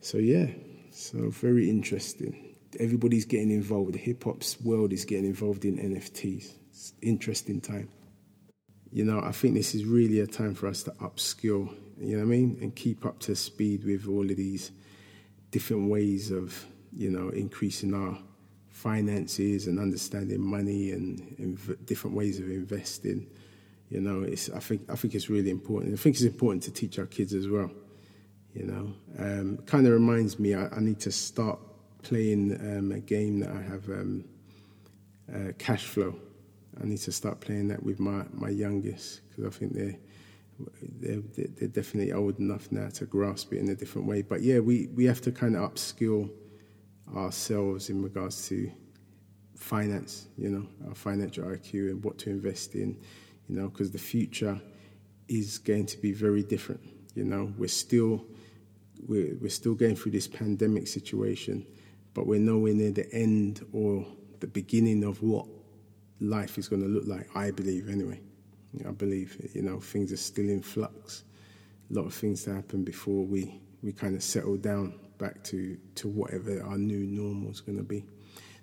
So 0.00 0.18
yeah, 0.18 0.46
so 0.90 1.30
very 1.30 1.68
interesting. 1.68 2.56
Everybody's 2.78 3.24
getting 3.24 3.50
involved. 3.50 3.94
The 3.94 3.98
hip 3.98 4.24
hop's 4.24 4.60
world 4.60 4.92
is 4.92 5.04
getting 5.04 5.26
involved 5.26 5.64
in 5.64 5.78
NFTs. 5.78 6.52
It's 6.70 6.92
interesting 7.02 7.60
time. 7.60 7.88
You 8.92 9.04
know, 9.04 9.20
I 9.20 9.32
think 9.32 9.54
this 9.54 9.74
is 9.74 9.84
really 9.84 10.20
a 10.20 10.26
time 10.26 10.54
for 10.54 10.68
us 10.68 10.82
to 10.84 10.90
upskill, 10.92 11.74
you 11.98 12.16
know 12.16 12.18
what 12.18 12.22
I 12.22 12.36
mean, 12.36 12.58
and 12.60 12.74
keep 12.74 13.04
up 13.04 13.18
to 13.20 13.34
speed 13.34 13.84
with 13.84 14.08
all 14.08 14.30
of 14.30 14.36
these 14.36 14.70
different 15.50 15.90
ways 15.90 16.30
of, 16.30 16.64
you 16.92 17.10
know, 17.10 17.28
increasing 17.30 17.94
our 17.94 18.18
finances 18.68 19.66
and 19.66 19.78
understanding 19.78 20.40
money 20.40 20.92
and 20.92 21.36
inv- 21.38 21.84
different 21.86 22.14
ways 22.14 22.38
of 22.38 22.50
investing. 22.50 23.26
You 23.88 24.00
know, 24.00 24.22
it's, 24.22 24.50
I 24.50 24.60
think 24.60 24.82
I 24.90 24.96
think 24.96 25.14
it's 25.14 25.30
really 25.30 25.50
important. 25.50 25.94
I 25.94 25.96
think 25.96 26.16
it's 26.16 26.24
important 26.24 26.62
to 26.64 26.70
teach 26.70 26.98
our 26.98 27.06
kids 27.06 27.32
as 27.34 27.48
well. 27.48 27.70
You 28.56 28.64
know, 28.64 28.94
um, 29.18 29.58
kind 29.66 29.86
of 29.86 29.92
reminds 29.92 30.38
me 30.38 30.54
I, 30.54 30.68
I, 30.68 30.80
need 30.80 30.98
to 31.00 31.12
start 31.12 31.58
playing 32.02 32.58
um, 32.58 32.90
a 32.90 33.00
game 33.00 33.40
that 33.40 33.50
I 33.50 33.60
have 33.60 33.86
um, 33.90 34.24
uh, 35.30 35.52
cash 35.58 35.84
flow. 35.84 36.14
I 36.80 36.86
need 36.86 37.00
to 37.00 37.12
start 37.12 37.40
playing 37.40 37.68
that 37.68 37.82
with 37.82 38.00
my, 38.00 38.24
my 38.32 38.48
youngest 38.48 39.28
because 39.28 39.44
I 39.44 39.58
think 39.58 39.74
they're, 39.74 39.98
they're 41.00 41.20
they're 41.36 41.68
definitely 41.68 42.14
old 42.14 42.38
enough 42.38 42.72
now 42.72 42.88
to 42.88 43.04
grasp 43.04 43.52
it 43.52 43.58
in 43.58 43.68
a 43.68 43.74
different 43.74 44.08
way. 44.08 44.22
But 44.22 44.40
yeah, 44.40 44.60
we, 44.60 44.86
we 44.94 45.04
have 45.04 45.20
to 45.22 45.32
kind 45.32 45.54
of 45.54 45.70
upskill 45.70 46.30
ourselves 47.14 47.90
in 47.90 48.02
regards 48.02 48.48
to 48.48 48.72
finance, 49.54 50.28
you 50.38 50.48
know, 50.48 50.66
our 50.88 50.94
financial 50.94 51.44
IQ 51.44 51.90
and 51.90 52.02
what 52.02 52.16
to 52.20 52.30
invest 52.30 52.74
in, 52.74 52.96
you 53.48 53.56
know, 53.56 53.68
because 53.68 53.90
the 53.90 53.98
future 53.98 54.58
is 55.28 55.58
going 55.58 55.84
to 55.84 55.98
be 55.98 56.12
very 56.12 56.42
different. 56.42 56.80
You 57.14 57.24
know, 57.24 57.52
we're 57.58 57.68
still 57.68 58.24
we're, 59.06 59.36
we're 59.40 59.48
still 59.48 59.74
going 59.74 59.96
through 59.96 60.12
this 60.12 60.28
pandemic 60.28 60.88
situation, 60.88 61.66
but 62.14 62.26
we're 62.26 62.40
nowhere 62.40 62.74
near 62.74 62.90
the 62.90 63.12
end 63.12 63.64
or 63.72 64.06
the 64.40 64.46
beginning 64.46 65.04
of 65.04 65.22
what 65.22 65.46
life 66.20 66.58
is 66.58 66.68
going 66.68 66.82
to 66.82 66.88
look 66.88 67.06
like, 67.06 67.28
I 67.34 67.50
believe, 67.50 67.88
anyway. 67.88 68.20
I 68.86 68.90
believe, 68.90 69.50
you 69.54 69.62
know, 69.62 69.80
things 69.80 70.12
are 70.12 70.18
still 70.18 70.48
in 70.48 70.60
flux. 70.60 71.24
A 71.90 71.94
lot 71.94 72.06
of 72.06 72.14
things 72.14 72.44
to 72.44 72.54
happen 72.54 72.84
before 72.84 73.24
we, 73.24 73.60
we 73.82 73.92
kind 73.92 74.14
of 74.14 74.22
settle 74.22 74.56
down 74.56 74.98
back 75.18 75.42
to, 75.44 75.78
to 75.94 76.08
whatever 76.08 76.62
our 76.62 76.76
new 76.76 77.06
normal 77.06 77.50
is 77.50 77.60
going 77.60 77.78
to 77.78 77.84
be. 77.84 78.04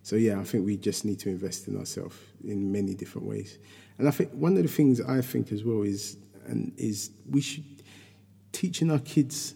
So, 0.03 0.17
yeah, 0.17 0.39
I 0.39 0.43
think 0.43 0.65
we 0.65 0.77
just 0.77 1.05
need 1.05 1.19
to 1.19 1.29
invest 1.29 1.67
in 1.67 1.77
ourselves 1.77 2.17
in 2.43 2.71
many 2.71 2.93
different 2.93 3.27
ways. 3.27 3.57
And 3.97 4.07
I 4.07 4.11
think 4.11 4.31
one 4.33 4.57
of 4.57 4.63
the 4.63 4.69
things 4.69 4.99
I 5.01 5.21
think 5.21 5.51
as 5.51 5.63
well 5.63 5.83
is, 5.83 6.17
and 6.45 6.73
is 6.77 7.11
we 7.29 7.41
should 7.41 7.63
teaching 8.51 8.91
our 8.91 8.99
kids 8.99 9.55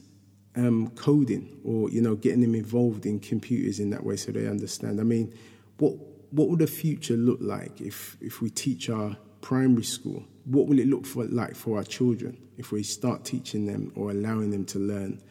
um, 0.57 0.89
coding 0.95 1.59
or 1.63 1.89
you 1.89 2.01
know 2.01 2.15
getting 2.15 2.41
them 2.41 2.55
involved 2.55 3.05
in 3.05 3.19
computers 3.19 3.79
in 3.79 3.91
that 3.91 4.03
way 4.03 4.17
so 4.17 4.31
they 4.31 4.47
understand. 4.47 4.99
I 4.99 5.03
mean, 5.03 5.33
what 5.77 5.93
what 6.31 6.49
would 6.49 6.59
the 6.59 6.67
future 6.67 7.15
look 7.15 7.39
like 7.39 7.79
if 7.79 8.17
if 8.19 8.41
we 8.41 8.49
teach 8.49 8.89
our 8.89 9.15
primary 9.41 9.83
school? 9.83 10.25
What 10.45 10.67
will 10.67 10.79
it 10.79 10.87
look 10.87 11.05
for, 11.05 11.25
like 11.25 11.55
for 11.55 11.77
our 11.77 11.83
children 11.83 12.37
if 12.57 12.71
we 12.71 12.81
start 12.81 13.23
teaching 13.23 13.65
them 13.65 13.91
or 13.95 14.11
allowing 14.11 14.49
them 14.49 14.65
to 14.65 14.79
learn 14.79 15.21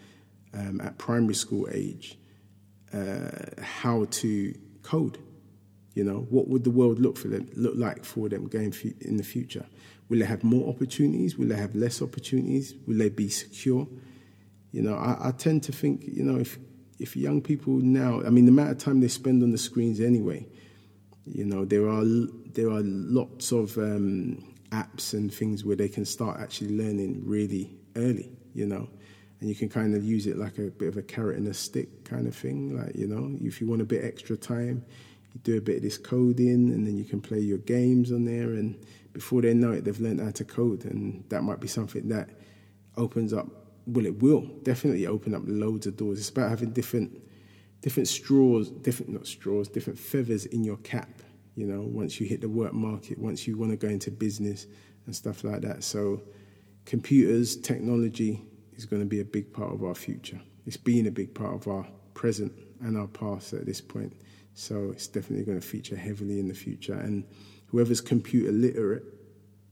um, 0.55 0.81
at 0.81 0.99
primary 0.99 1.35
school 1.35 1.67
age 1.73 2.19
uh, 2.95 3.31
how 3.61 4.07
to 4.11 4.55
code? 4.83 5.19
You 5.95 6.05
know, 6.05 6.27
what 6.29 6.49
would 6.49 6.63
the 6.65 6.71
world 6.71 7.01
look 7.01 7.17
for 7.17 7.29
them 7.29 7.49
look 7.57 7.75
like 7.77 8.05
for 8.05 8.29
them 8.29 8.47
going 8.47 8.75
in 9.01 9.17
the 9.17 9.25
future? 9.25 9.67
Will 10.09 10.21
they 10.21 10.27
have 10.27 10.45
more 10.45 10.69
opportunities? 10.69 11.37
Will 11.37 11.49
they 11.49 11.57
have 11.57 11.75
less 11.75 12.01
opportunities? 12.01 12.75
Will 12.87 12.99
they 12.99 13.09
be 13.09 13.29
secure? 13.29 13.89
You 14.77 14.83
know, 14.83 14.95
I, 14.95 15.29
I 15.29 15.31
tend 15.31 15.63
to 15.63 15.73
think, 15.73 16.05
you 16.07 16.23
know, 16.23 16.39
if 16.39 16.59
if 16.99 17.17
young 17.17 17.41
people 17.41 17.79
now, 17.79 18.23
I 18.27 18.29
mean, 18.29 18.45
the 18.45 18.53
amount 18.53 18.73
of 18.73 18.79
time 18.79 19.01
they 19.01 19.09
spend 19.09 19.43
on 19.43 19.51
the 19.51 19.57
screens 19.57 20.01
anyway, 20.01 20.47
you 21.25 21.47
know, 21.47 21.65
there 21.65 21.89
are 21.89 22.05
there 22.05 22.69
are 22.69 22.83
lots 22.83 23.53
of 23.53 23.79
um, 23.79 24.55
apps 24.73 25.15
and 25.15 25.33
things 25.33 25.65
where 25.65 25.77
they 25.77 25.89
can 25.89 26.05
start 26.05 26.39
actually 26.39 26.77
learning 26.77 27.23
really 27.25 27.75
early, 27.97 28.31
you 28.53 28.67
know, 28.67 28.87
and 29.41 29.49
you 29.49 29.55
can 29.55 29.71
kind 29.71 29.95
of 29.95 30.05
use 30.05 30.27
it 30.27 30.37
like 30.37 30.59
a 30.59 30.65
bit 30.65 30.89
of 30.89 30.99
a 30.99 31.03
carrot 31.03 31.39
and 31.39 31.49
a 31.49 31.55
stick 31.55 32.05
kind 32.05 32.27
of 32.27 32.37
thing. 32.37 32.79
Like, 32.79 32.95
you 32.95 33.07
know, 33.07 33.35
if 33.41 33.63
you 33.63 33.67
want 33.67 33.81
a 33.81 33.87
bit 33.87 34.05
extra 34.05 34.37
time, 34.37 34.85
you 35.33 35.41
do 35.43 35.57
a 35.57 35.61
bit 35.63 35.77
of 35.77 35.83
this 35.85 35.97
coding, 35.97 36.71
and 36.71 36.87
then 36.87 36.99
you 36.99 37.05
can 37.07 37.23
play 37.23 37.41
your 37.41 37.59
games 37.65 38.13
on 38.13 38.27
there, 38.27 38.51
and 38.53 38.77
before 39.15 39.41
they 39.41 39.55
know 39.55 39.73
it, 39.73 39.87
they've 39.87 40.01
learned 40.01 40.21
how 40.21 40.33
to 40.33 40.45
code, 40.45 40.85
and 40.85 41.25
that 41.31 41.45
might 41.45 41.61
be 41.61 41.69
something 41.69 42.11
that 42.11 42.29
opens 42.99 43.33
up 43.33 43.66
well, 43.87 44.05
it 44.05 44.21
will 44.21 44.43
definitely 44.63 45.07
open 45.07 45.35
up 45.35 45.43
loads 45.47 45.87
of 45.87 45.97
doors. 45.97 46.19
It's 46.19 46.29
about 46.29 46.51
having 46.51 46.71
different, 46.71 47.23
different 47.83 48.09
straws, 48.09 48.71
different 48.71 49.13
not 49.13 49.27
straws, 49.27 49.69
different 49.69 49.99
feathers 49.99 50.47
in 50.47 50.65
your 50.65 50.77
cap. 50.79 51.23
You 51.55 51.67
know, 51.67 51.83
once 51.83 52.21
you 52.21 52.27
hit 52.27 52.41
the 52.41 52.49
work 52.49 52.75
market, 52.75 53.19
once 53.19 53.47
you 53.47 53.57
want 53.57 53.71
to 53.71 53.77
go 53.77 53.89
into 53.89 54.11
business 54.11 54.67
and 55.07 55.15
stuff 55.15 55.45
like 55.45 55.63
that. 55.63 55.85
So, 55.85 56.21
computers, 56.85 57.57
technology 57.57 58.43
is 58.75 58.85
going 58.85 59.01
to 59.01 59.07
be 59.07 59.21
a 59.21 59.25
big 59.25 59.53
part 59.53 59.73
of 59.73 59.83
our 59.85 59.95
future. 59.95 60.41
It's 60.67 60.77
been 60.77 61.07
a 61.07 61.11
big 61.11 61.35
part 61.35 61.55
of 61.55 61.69
our 61.69 61.87
present 62.13 62.53
and 62.81 62.99
our 62.99 63.07
past 63.07 63.53
at 63.53 63.65
this 63.67 63.81
point. 63.81 64.13
So, 64.55 64.91
it's 64.91 65.07
definitely 65.07 65.45
going 65.45 65.61
to 65.61 65.67
feature 65.67 65.97
heavily 65.97 66.41
in 66.41 66.49
the 66.49 66.55
future. 66.55 66.95
And 66.95 67.25
whoever's 67.69 68.01
computer 68.01 68.53
literate 68.53 69.05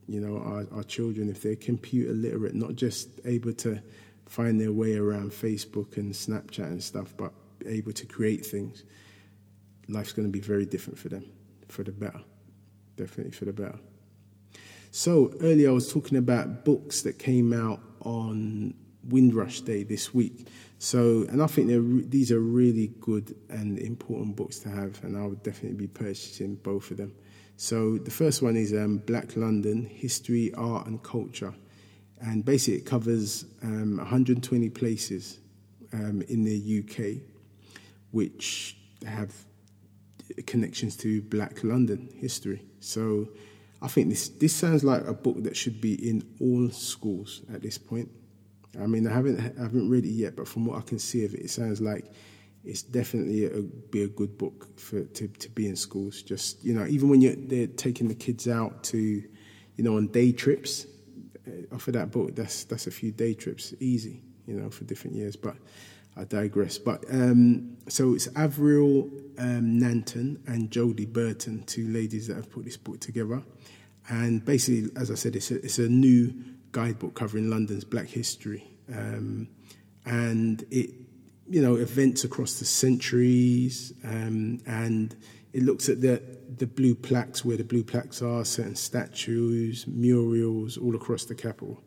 you 0.06 0.20
know, 0.20 0.38
our, 0.38 0.66
our 0.76 0.82
children, 0.82 1.28
if 1.28 1.42
they're 1.42 1.56
computer 1.56 2.12
literate, 2.12 2.54
not 2.54 2.74
just 2.74 3.08
able 3.24 3.52
to 3.54 3.80
find 4.26 4.60
their 4.60 4.72
way 4.72 4.96
around 4.96 5.30
Facebook 5.32 5.96
and 5.96 6.12
Snapchat 6.12 6.66
and 6.66 6.82
stuff, 6.82 7.14
but 7.16 7.32
able 7.66 7.92
to 7.92 8.06
create 8.06 8.44
things, 8.44 8.84
life's 9.88 10.12
going 10.12 10.26
to 10.26 10.32
be 10.32 10.40
very 10.40 10.66
different 10.66 10.98
for 10.98 11.08
them, 11.08 11.24
for 11.68 11.82
the 11.82 11.92
better. 11.92 12.20
Definitely 12.96 13.32
for 13.32 13.44
the 13.44 13.52
better. 13.52 13.78
So, 14.90 15.34
earlier 15.40 15.70
I 15.70 15.72
was 15.72 15.92
talking 15.92 16.18
about 16.18 16.64
books 16.64 17.02
that 17.02 17.18
came 17.18 17.52
out 17.52 17.80
on 18.02 18.74
Windrush 19.08 19.60
Day 19.62 19.82
this 19.82 20.14
week. 20.14 20.46
So, 20.78 21.26
and 21.30 21.42
I 21.42 21.46
think 21.46 21.68
re- 21.68 22.04
these 22.06 22.30
are 22.30 22.40
really 22.40 22.88
good 23.00 23.34
and 23.48 23.78
important 23.78 24.36
books 24.36 24.58
to 24.60 24.68
have, 24.68 25.02
and 25.02 25.16
I 25.16 25.26
would 25.26 25.42
definitely 25.42 25.78
be 25.78 25.86
purchasing 25.86 26.56
both 26.56 26.90
of 26.90 26.98
them. 26.98 27.14
So 27.56 27.98
the 27.98 28.10
first 28.10 28.42
one 28.42 28.56
is 28.56 28.72
um, 28.72 28.98
Black 28.98 29.36
London 29.36 29.86
History, 29.86 30.52
Art 30.54 30.86
and 30.86 31.02
Culture. 31.02 31.54
And 32.20 32.44
basically, 32.44 32.78
it 32.78 32.86
covers 32.86 33.44
um, 33.62 33.96
120 33.98 34.70
places 34.70 35.38
um, 35.92 36.22
in 36.28 36.44
the 36.44 36.80
UK 36.80 37.22
which 38.14 38.76
have 39.04 39.34
connections 40.46 40.96
to 40.96 41.20
Black 41.22 41.64
London 41.64 42.08
history. 42.14 42.62
So 42.78 43.28
I 43.82 43.88
think 43.88 44.08
this, 44.08 44.28
this 44.28 44.54
sounds 44.54 44.84
like 44.84 45.04
a 45.06 45.12
book 45.12 45.42
that 45.42 45.56
should 45.56 45.80
be 45.80 45.94
in 46.08 46.22
all 46.40 46.70
schools 46.70 47.42
at 47.52 47.60
this 47.60 47.76
point. 47.76 48.08
I 48.80 48.86
mean, 48.86 49.06
I 49.06 49.12
haven't, 49.12 49.40
I 49.58 49.62
haven't 49.62 49.90
read 49.90 50.04
it 50.04 50.10
yet, 50.10 50.36
but 50.36 50.46
from 50.46 50.64
what 50.64 50.78
I 50.78 50.82
can 50.82 50.98
see 51.00 51.24
of 51.24 51.34
it, 51.34 51.40
it 51.40 51.50
sounds 51.50 51.80
like 51.80 52.12
it's 52.64 52.82
definitely 52.82 53.46
a, 53.46 53.62
be 53.62 54.04
a 54.04 54.08
good 54.08 54.38
book 54.38 54.78
for 54.78 55.02
to, 55.02 55.28
to 55.28 55.48
be 55.50 55.66
in 55.66 55.76
schools. 55.76 56.22
Just 56.22 56.64
you 56.64 56.72
know, 56.72 56.86
even 56.86 57.08
when 57.08 57.20
you're 57.20 57.36
they're 57.36 57.66
taking 57.66 58.08
the 58.08 58.14
kids 58.14 58.48
out 58.48 58.84
to, 58.84 58.98
you 58.98 59.84
know, 59.84 59.96
on 59.96 60.06
day 60.08 60.32
trips, 60.32 60.86
uh, 61.46 61.74
offer 61.74 61.92
that 61.92 62.10
book. 62.10 62.34
That's 62.34 62.64
that's 62.64 62.86
a 62.86 62.90
few 62.90 63.12
day 63.12 63.34
trips, 63.34 63.74
easy, 63.80 64.22
you 64.46 64.54
know, 64.54 64.70
for 64.70 64.84
different 64.84 65.16
years. 65.16 65.36
But 65.36 65.56
I 66.16 66.24
digress. 66.24 66.78
But 66.78 67.04
um, 67.10 67.76
so 67.88 68.14
it's 68.14 68.28
Avril 68.36 69.10
um, 69.38 69.80
Nanton 69.80 70.46
and 70.46 70.70
Jody 70.70 71.06
Burton, 71.06 71.64
two 71.64 71.88
ladies 71.88 72.28
that 72.28 72.36
have 72.36 72.50
put 72.50 72.64
this 72.64 72.76
book 72.76 73.00
together. 73.00 73.42
And 74.08 74.44
basically, 74.44 74.90
as 75.00 75.10
I 75.10 75.14
said, 75.14 75.34
it's 75.34 75.50
a, 75.50 75.56
it's 75.56 75.78
a 75.78 75.88
new 75.88 76.34
guidebook 76.72 77.14
covering 77.14 77.48
London's 77.48 77.84
Black 77.84 78.06
history, 78.06 78.66
um, 78.92 79.48
and 80.04 80.64
it 80.70 80.90
you 81.48 81.62
know 81.62 81.76
events 81.76 82.24
across 82.24 82.58
the 82.58 82.64
centuries, 82.64 83.92
um, 84.04 84.60
and 84.66 85.16
it 85.54 85.62
looks 85.62 85.88
at 85.88 86.00
the 86.02 86.20
the 86.56 86.66
blue 86.66 86.94
plaques 86.94 87.44
where 87.44 87.56
the 87.56 87.64
blue 87.64 87.82
plaques 87.84 88.20
are, 88.20 88.44
certain 88.44 88.76
statues, 88.76 89.86
murals 89.86 90.76
all 90.76 90.94
across 90.94 91.24
the 91.24 91.34
capital. 91.34 91.80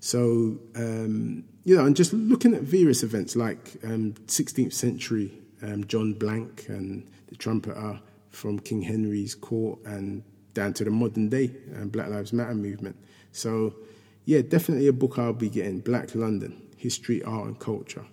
So 0.00 0.60
um, 0.76 1.44
you 1.64 1.76
know, 1.76 1.84
and 1.84 1.96
just 1.96 2.12
looking 2.12 2.54
at 2.54 2.62
various 2.62 3.02
events 3.02 3.34
like 3.34 3.76
um, 3.82 4.12
16th 4.26 4.72
century 4.72 5.32
um, 5.62 5.84
John 5.86 6.14
Blanke 6.14 6.68
and 6.68 7.10
the 7.28 7.36
trumpeter 7.36 8.00
from 8.30 8.58
King 8.58 8.82
Henry's 8.82 9.34
court 9.34 9.80
and 9.84 10.22
down 10.54 10.72
to 10.74 10.84
the 10.84 10.90
modern 10.90 11.28
day 11.28 11.50
uh, 11.76 11.84
Black 11.86 12.08
Lives 12.08 12.32
Matter 12.32 12.54
movement. 12.54 12.96
So, 13.32 13.74
yeah, 14.24 14.42
definitely 14.42 14.88
a 14.88 14.92
book 14.92 15.18
I'll 15.18 15.32
be 15.32 15.48
getting 15.48 15.80
Black 15.80 16.14
London 16.14 16.62
History, 16.76 17.22
Art, 17.24 17.46
and 17.46 17.58
Culture. 17.58 18.04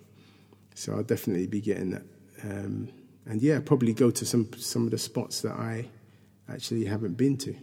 So, 0.74 0.94
I'll 0.94 1.02
definitely 1.02 1.46
be 1.46 1.60
getting 1.60 1.90
that. 1.90 2.02
Um, 2.42 2.88
and 3.26 3.42
yeah, 3.42 3.60
probably 3.60 3.92
go 3.92 4.10
to 4.10 4.24
some, 4.24 4.48
some 4.56 4.84
of 4.84 4.90
the 4.92 4.98
spots 4.98 5.42
that 5.42 5.52
I 5.52 5.88
actually 6.48 6.84
haven't 6.84 7.14
been 7.14 7.36
to. 7.38 7.56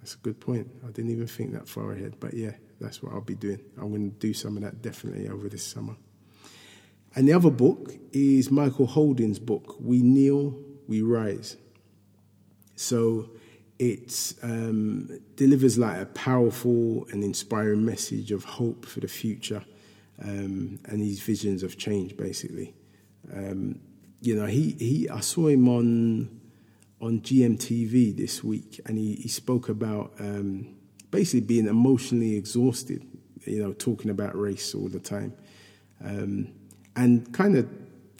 That's 0.00 0.14
a 0.14 0.18
good 0.18 0.40
point. 0.40 0.68
I 0.84 0.90
didn't 0.90 1.12
even 1.12 1.26
think 1.26 1.52
that 1.52 1.68
far 1.68 1.92
ahead. 1.92 2.14
But 2.18 2.34
yeah, 2.34 2.52
that's 2.80 3.02
what 3.02 3.12
I'll 3.12 3.20
be 3.20 3.34
doing. 3.34 3.60
I'm 3.78 3.90
going 3.90 4.10
to 4.10 4.16
do 4.18 4.34
some 4.34 4.56
of 4.56 4.62
that 4.62 4.82
definitely 4.82 5.28
over 5.28 5.48
this 5.48 5.64
summer. 5.64 5.94
And 7.14 7.28
the 7.28 7.32
other 7.32 7.50
book 7.50 7.92
is 8.12 8.50
Michael 8.50 8.86
Holding's 8.86 9.38
book, 9.38 9.76
We 9.80 10.02
Kneel, 10.02 10.58
We 10.88 11.02
Rise. 11.02 11.56
So 12.76 13.30
it 13.78 14.34
um, 14.42 15.20
delivers 15.36 15.78
like 15.78 16.00
a 16.00 16.06
powerful 16.06 17.06
and 17.10 17.22
inspiring 17.22 17.84
message 17.84 18.32
of 18.32 18.44
hope 18.44 18.86
for 18.86 19.00
the 19.00 19.08
future 19.08 19.64
um, 20.22 20.78
and 20.84 21.00
these 21.00 21.20
visions 21.20 21.62
of 21.62 21.78
change, 21.78 22.16
basically. 22.16 22.74
Um, 23.32 23.80
you 24.20 24.36
know, 24.36 24.46
he, 24.46 24.72
he 24.78 25.08
I 25.08 25.20
saw 25.20 25.48
him 25.48 25.68
on 25.68 26.40
on 27.00 27.20
GMTV 27.20 28.16
this 28.16 28.44
week, 28.44 28.80
and 28.84 28.98
he, 28.98 29.14
he 29.14 29.28
spoke 29.28 29.68
about 29.68 30.12
um, 30.18 30.76
basically 31.10 31.40
being 31.40 31.66
emotionally 31.66 32.36
exhausted. 32.36 33.06
You 33.44 33.62
know, 33.62 33.72
talking 33.72 34.10
about 34.10 34.38
race 34.38 34.74
all 34.74 34.88
the 34.88 35.00
time, 35.00 35.32
um, 36.04 36.52
and 36.94 37.32
kind 37.32 37.56
of 37.56 37.66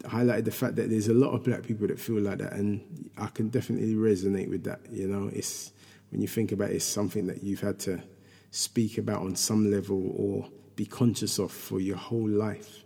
highlighted 0.04 0.46
the 0.46 0.50
fact 0.50 0.76
that 0.76 0.88
there's 0.88 1.08
a 1.08 1.14
lot 1.14 1.32
of 1.32 1.44
black 1.44 1.62
people 1.62 1.86
that 1.88 2.00
feel 2.00 2.20
like 2.20 2.38
that, 2.38 2.54
and 2.54 3.10
I 3.18 3.26
can 3.26 3.50
definitely 3.50 3.94
resonate 3.94 4.48
with 4.48 4.64
that. 4.64 4.80
You 4.90 5.08
know, 5.08 5.30
it's 5.32 5.72
when 6.10 6.22
you 6.22 6.28
think 6.28 6.52
about 6.52 6.70
it, 6.70 6.76
it's 6.76 6.84
something 6.84 7.26
that 7.26 7.42
you've 7.42 7.60
had 7.60 7.78
to 7.80 8.02
speak 8.50 8.98
about 8.98 9.22
on 9.22 9.36
some 9.36 9.70
level 9.70 10.12
or 10.16 10.48
be 10.74 10.86
conscious 10.86 11.38
of 11.38 11.52
for 11.52 11.80
your 11.80 11.96
whole 11.96 12.28
life. 12.28 12.84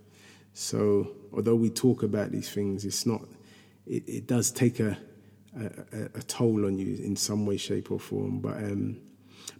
So, 0.57 1.11
although 1.33 1.55
we 1.55 1.69
talk 1.69 2.01
about 2.01 2.31
these 2.31 2.49
things, 2.49 2.85
it's 2.85 3.05
not. 3.05 3.21
It, 3.85 4.07
it 4.07 4.25
does 4.25 4.51
take 4.51 4.79
a, 4.79 4.97
a, 5.59 6.05
a 6.15 6.21
toll 6.23 6.65
on 6.65 6.79
you 6.79 6.95
in 6.95 7.17
some 7.17 7.45
way, 7.45 7.57
shape, 7.57 7.91
or 7.91 7.99
form. 7.99 8.39
But 8.39 8.55
um, 8.55 9.01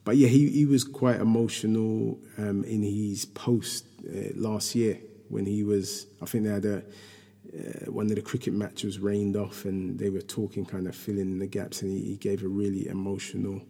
but 0.06 0.16
yeah, 0.16 0.30
he, 0.30 0.50
he 0.50 0.66
was 0.66 0.86
quite 0.86 1.20
emotional 1.20 2.18
um, 2.38 2.64
in 2.64 2.82
his 2.82 3.26
post 3.26 3.86
uh, 4.08 4.30
last 4.36 4.74
year 4.74 4.98
when 5.28 5.46
he 5.46 5.64
was. 5.64 6.08
I 6.22 6.28
think 6.28 6.46
they 6.46 6.52
had 6.52 6.66
a 6.66 6.78
uh, 6.78 7.92
one 7.92 8.06
of 8.06 8.16
the 8.16 8.22
cricket 8.22 8.54
matches 8.54 8.98
rained 8.98 9.36
off 9.36 9.66
and 9.66 10.00
they 10.00 10.10
were 10.10 10.22
talking, 10.22 10.66
kind 10.66 10.88
of 10.88 10.96
filling 10.96 11.30
in 11.30 11.40
the 11.40 11.46
gaps, 11.46 11.82
and 11.82 11.92
he, 11.92 12.12
he, 12.12 12.16
gave 12.16 12.42
a 12.42 12.48
really 12.48 12.88
emotional 12.88 13.62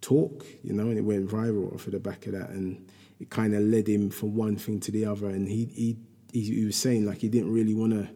talk, 0.00 0.46
you 0.62 0.72
know, 0.72 0.84
and 0.84 0.96
it 0.96 1.02
went 1.02 1.28
viral 1.28 1.74
off 1.74 1.86
of 1.86 1.92
the 1.92 2.00
back 2.00 2.26
of 2.26 2.32
that, 2.32 2.48
and 2.48 2.88
it 3.20 3.28
kind 3.28 3.54
of 3.54 3.62
led 3.62 3.86
him 3.86 4.08
from 4.08 4.34
one 4.34 4.56
thing 4.56 4.80
to 4.80 4.90
the 4.90 5.04
other, 5.04 5.26
and 5.26 5.46
he 5.46 5.66
he 5.66 5.96
he, 6.32 6.42
he 6.42 6.64
was 6.64 6.76
saying 6.76 7.06
like 7.06 7.18
he 7.18 7.28
didn't 7.28 7.52
really 7.52 7.74
want 7.74 7.92
to 7.92 8.08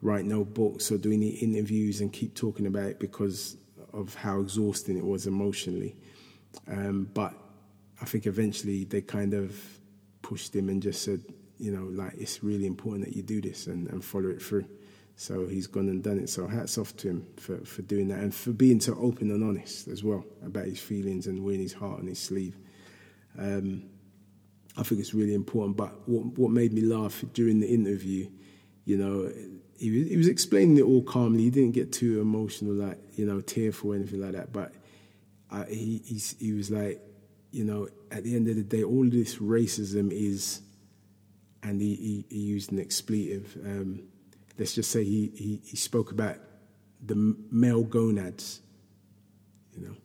write 0.00 0.24
no 0.24 0.44
books 0.44 0.90
or 0.92 0.98
do 0.98 1.12
any 1.12 1.28
interviews 1.28 2.00
and 2.00 2.12
keep 2.12 2.34
talking 2.34 2.66
about 2.66 2.84
it 2.84 3.00
because 3.00 3.56
of 3.92 4.14
how 4.14 4.40
exhausting 4.40 4.96
it 4.96 5.04
was 5.04 5.26
emotionally, 5.26 5.96
um, 6.68 7.08
but 7.14 7.34
I 8.00 8.04
think 8.04 8.26
eventually 8.26 8.84
they 8.84 9.00
kind 9.00 9.34
of 9.34 9.60
pushed 10.22 10.54
him 10.54 10.68
and 10.68 10.82
just 10.82 11.02
said, 11.02 11.22
you 11.58 11.72
know, 11.72 11.84
like 11.84 12.14
it's 12.16 12.44
really 12.44 12.66
important 12.66 13.06
that 13.06 13.16
you 13.16 13.22
do 13.22 13.40
this 13.40 13.66
and, 13.66 13.88
and 13.88 14.04
follow 14.04 14.28
it 14.28 14.40
through. 14.40 14.66
So 15.16 15.48
he's 15.48 15.66
gone 15.66 15.88
and 15.88 16.02
done 16.02 16.20
it. 16.20 16.30
So 16.30 16.46
hats 16.46 16.78
off 16.78 16.96
to 16.98 17.08
him 17.08 17.26
for, 17.38 17.58
for 17.64 17.82
doing 17.82 18.06
that 18.08 18.20
and 18.20 18.32
for 18.32 18.52
being 18.52 18.80
so 18.80 18.96
open 19.00 19.32
and 19.32 19.42
honest 19.42 19.88
as 19.88 20.04
well 20.04 20.24
about 20.44 20.66
his 20.66 20.78
feelings 20.78 21.26
and 21.26 21.42
wearing 21.42 21.60
his 21.60 21.72
heart 21.72 21.98
on 21.98 22.06
his 22.06 22.20
sleeve. 22.20 22.56
Um, 23.36 23.84
I 24.78 24.82
think 24.82 25.00
it's 25.00 25.12
really 25.12 25.34
important. 25.34 25.76
But 25.76 26.08
what, 26.08 26.38
what 26.38 26.50
made 26.50 26.72
me 26.72 26.82
laugh 26.82 27.24
during 27.34 27.60
the 27.60 27.68
interview, 27.68 28.30
you 28.84 28.96
know, 28.96 29.30
he 29.78 29.90
was, 29.90 30.08
he 30.08 30.16
was 30.16 30.28
explaining 30.28 30.78
it 30.78 30.84
all 30.84 31.02
calmly. 31.02 31.42
He 31.42 31.50
didn't 31.50 31.72
get 31.72 31.92
too 31.92 32.20
emotional, 32.20 32.74
like, 32.74 32.98
you 33.16 33.26
know, 33.26 33.40
tearful 33.40 33.92
or 33.92 33.96
anything 33.96 34.20
like 34.20 34.32
that. 34.32 34.52
But 34.52 34.72
uh, 35.50 35.64
he, 35.66 36.00
he, 36.04 36.22
he 36.38 36.52
was 36.52 36.70
like, 36.70 37.00
you 37.50 37.64
know, 37.64 37.88
at 38.10 38.24
the 38.24 38.34
end 38.36 38.48
of 38.48 38.56
the 38.56 38.62
day, 38.62 38.82
all 38.82 39.04
this 39.04 39.36
racism 39.36 40.12
is 40.12 40.62
and 41.62 41.80
he, 41.80 41.94
he, 41.94 42.24
he 42.28 42.38
used 42.38 42.72
an 42.72 42.78
expletive. 42.78 43.56
Um, 43.64 44.02
let's 44.58 44.74
just 44.74 44.90
say 44.90 45.04
he, 45.04 45.32
he, 45.34 45.60
he, 45.64 45.76
spoke 45.76 46.12
about 46.12 46.36
the 47.04 47.14
male 47.50 47.82
gonads. 47.82 48.60
You 49.76 49.86
know, 49.86 49.96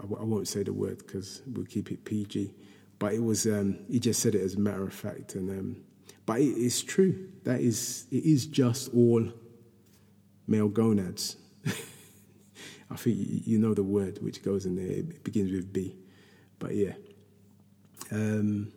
I, 0.00 0.20
I 0.20 0.24
won't 0.24 0.48
say 0.48 0.62
the 0.62 0.72
word 0.72 0.98
because 0.98 1.42
we'll 1.46 1.66
keep 1.66 1.90
it 1.90 2.04
PG. 2.04 2.54
But 2.98 3.14
it 3.14 3.22
was 3.22 3.46
um, 3.46 3.78
he 3.88 4.00
just 4.00 4.20
said 4.20 4.34
it 4.34 4.42
as 4.42 4.54
a 4.54 4.60
matter 4.60 4.84
of 4.84 4.92
fact, 4.92 5.34
and 5.34 5.50
um, 5.50 5.76
but 6.26 6.40
it 6.40 6.56
is 6.56 6.82
true. 6.82 7.28
That 7.44 7.60
is 7.60 8.06
it 8.10 8.24
is 8.24 8.46
just 8.46 8.92
all 8.94 9.32
male 10.46 10.68
gonads. 10.68 11.36
I 12.90 12.96
think 12.96 13.18
you 13.18 13.58
know 13.58 13.74
the 13.74 13.82
word 13.82 14.18
which 14.22 14.42
goes 14.42 14.66
in 14.66 14.76
there. 14.76 14.98
It 14.98 15.22
begins 15.22 15.52
with 15.52 15.72
B, 15.72 15.96
but 16.58 16.74
yeah. 16.74 16.94
Um, 18.10 18.72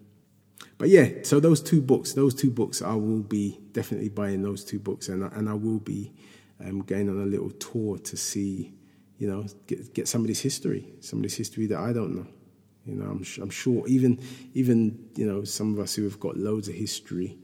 but 0.78 0.90
yeah, 0.90 1.10
so 1.24 1.40
those 1.40 1.62
two 1.62 1.82
books, 1.82 2.14
those 2.14 2.34
two 2.34 2.50
books, 2.50 2.82
I 2.82 2.96
will 2.96 3.22
be 3.22 3.60
definitely 3.72 4.10
buying 4.10 4.42
those 4.42 4.64
two 4.64 4.80
books, 4.80 5.10
and 5.10 5.24
I, 5.24 5.28
and 5.28 5.48
I 5.48 5.54
will 5.54 5.80
be 5.80 6.12
um, 6.60 6.82
going 6.82 7.10
on 7.10 7.22
a 7.22 7.26
little 7.26 7.52
tour 7.52 7.98
to 8.00 8.18
see, 8.18 8.74
you 9.18 9.30
know, 9.30 9.46
get 9.68 9.94
get 9.94 10.08
somebody's 10.08 10.42
history, 10.42 10.94
somebody's 11.00 11.36
history 11.36 11.68
that 11.68 11.80
I 11.80 11.94
don't 11.94 12.16
know. 12.16 12.28
You 12.86 12.96
know, 12.96 13.06
I'm, 13.06 13.26
I'm 13.42 13.50
sure 13.50 13.88
even 13.88 14.20
even 14.54 15.10
you 15.16 15.26
know 15.26 15.44
some 15.44 15.74
of 15.74 15.80
us 15.80 15.96
who 15.96 16.04
have 16.04 16.20
got 16.20 16.38
loads 16.38 16.68
of 16.68 16.74
history, 16.74 17.38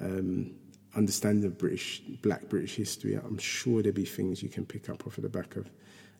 um, 0.00 0.52
understanding 0.96 1.44
of 1.44 1.58
British 1.58 2.00
Black 2.22 2.48
British 2.48 2.74
history, 2.76 3.14
I'm 3.14 3.38
sure 3.38 3.82
there'll 3.82 3.94
be 3.94 4.04
things 4.04 4.42
you 4.42 4.48
can 4.48 4.64
pick 4.64 4.88
up 4.88 5.06
off 5.06 5.18
of 5.18 5.22
the 5.22 5.28
back 5.28 5.56
of 5.56 5.70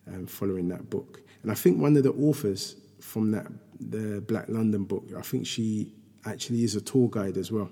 um, 0.07 0.27
following 0.27 0.67
that 0.69 0.89
book. 0.89 1.21
And 1.41 1.51
I 1.51 1.55
think 1.55 1.79
one 1.79 1.97
of 1.97 2.03
the 2.03 2.13
authors 2.13 2.75
from 2.99 3.31
that 3.31 3.47
the 3.79 4.21
Black 4.21 4.49
London 4.49 4.83
book, 4.83 5.05
I 5.17 5.21
think 5.21 5.47
she 5.47 5.93
actually 6.25 6.63
is 6.63 6.75
a 6.75 6.81
tour 6.81 7.09
guide 7.09 7.37
as 7.37 7.51
well. 7.51 7.69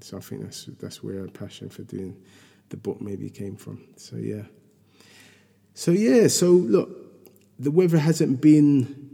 So 0.00 0.16
I 0.16 0.20
think 0.20 0.42
that's 0.42 0.64
that's 0.80 1.02
where 1.02 1.20
her 1.20 1.28
passion 1.28 1.68
for 1.68 1.82
doing 1.82 2.16
the 2.68 2.76
book 2.76 3.00
maybe 3.00 3.30
came 3.30 3.56
from. 3.56 3.84
So 3.96 4.16
yeah. 4.16 4.42
So 5.74 5.90
yeah, 5.90 6.28
so 6.28 6.50
look, 6.50 6.88
the 7.58 7.70
weather 7.70 7.98
hasn't 7.98 8.40
been 8.40 9.05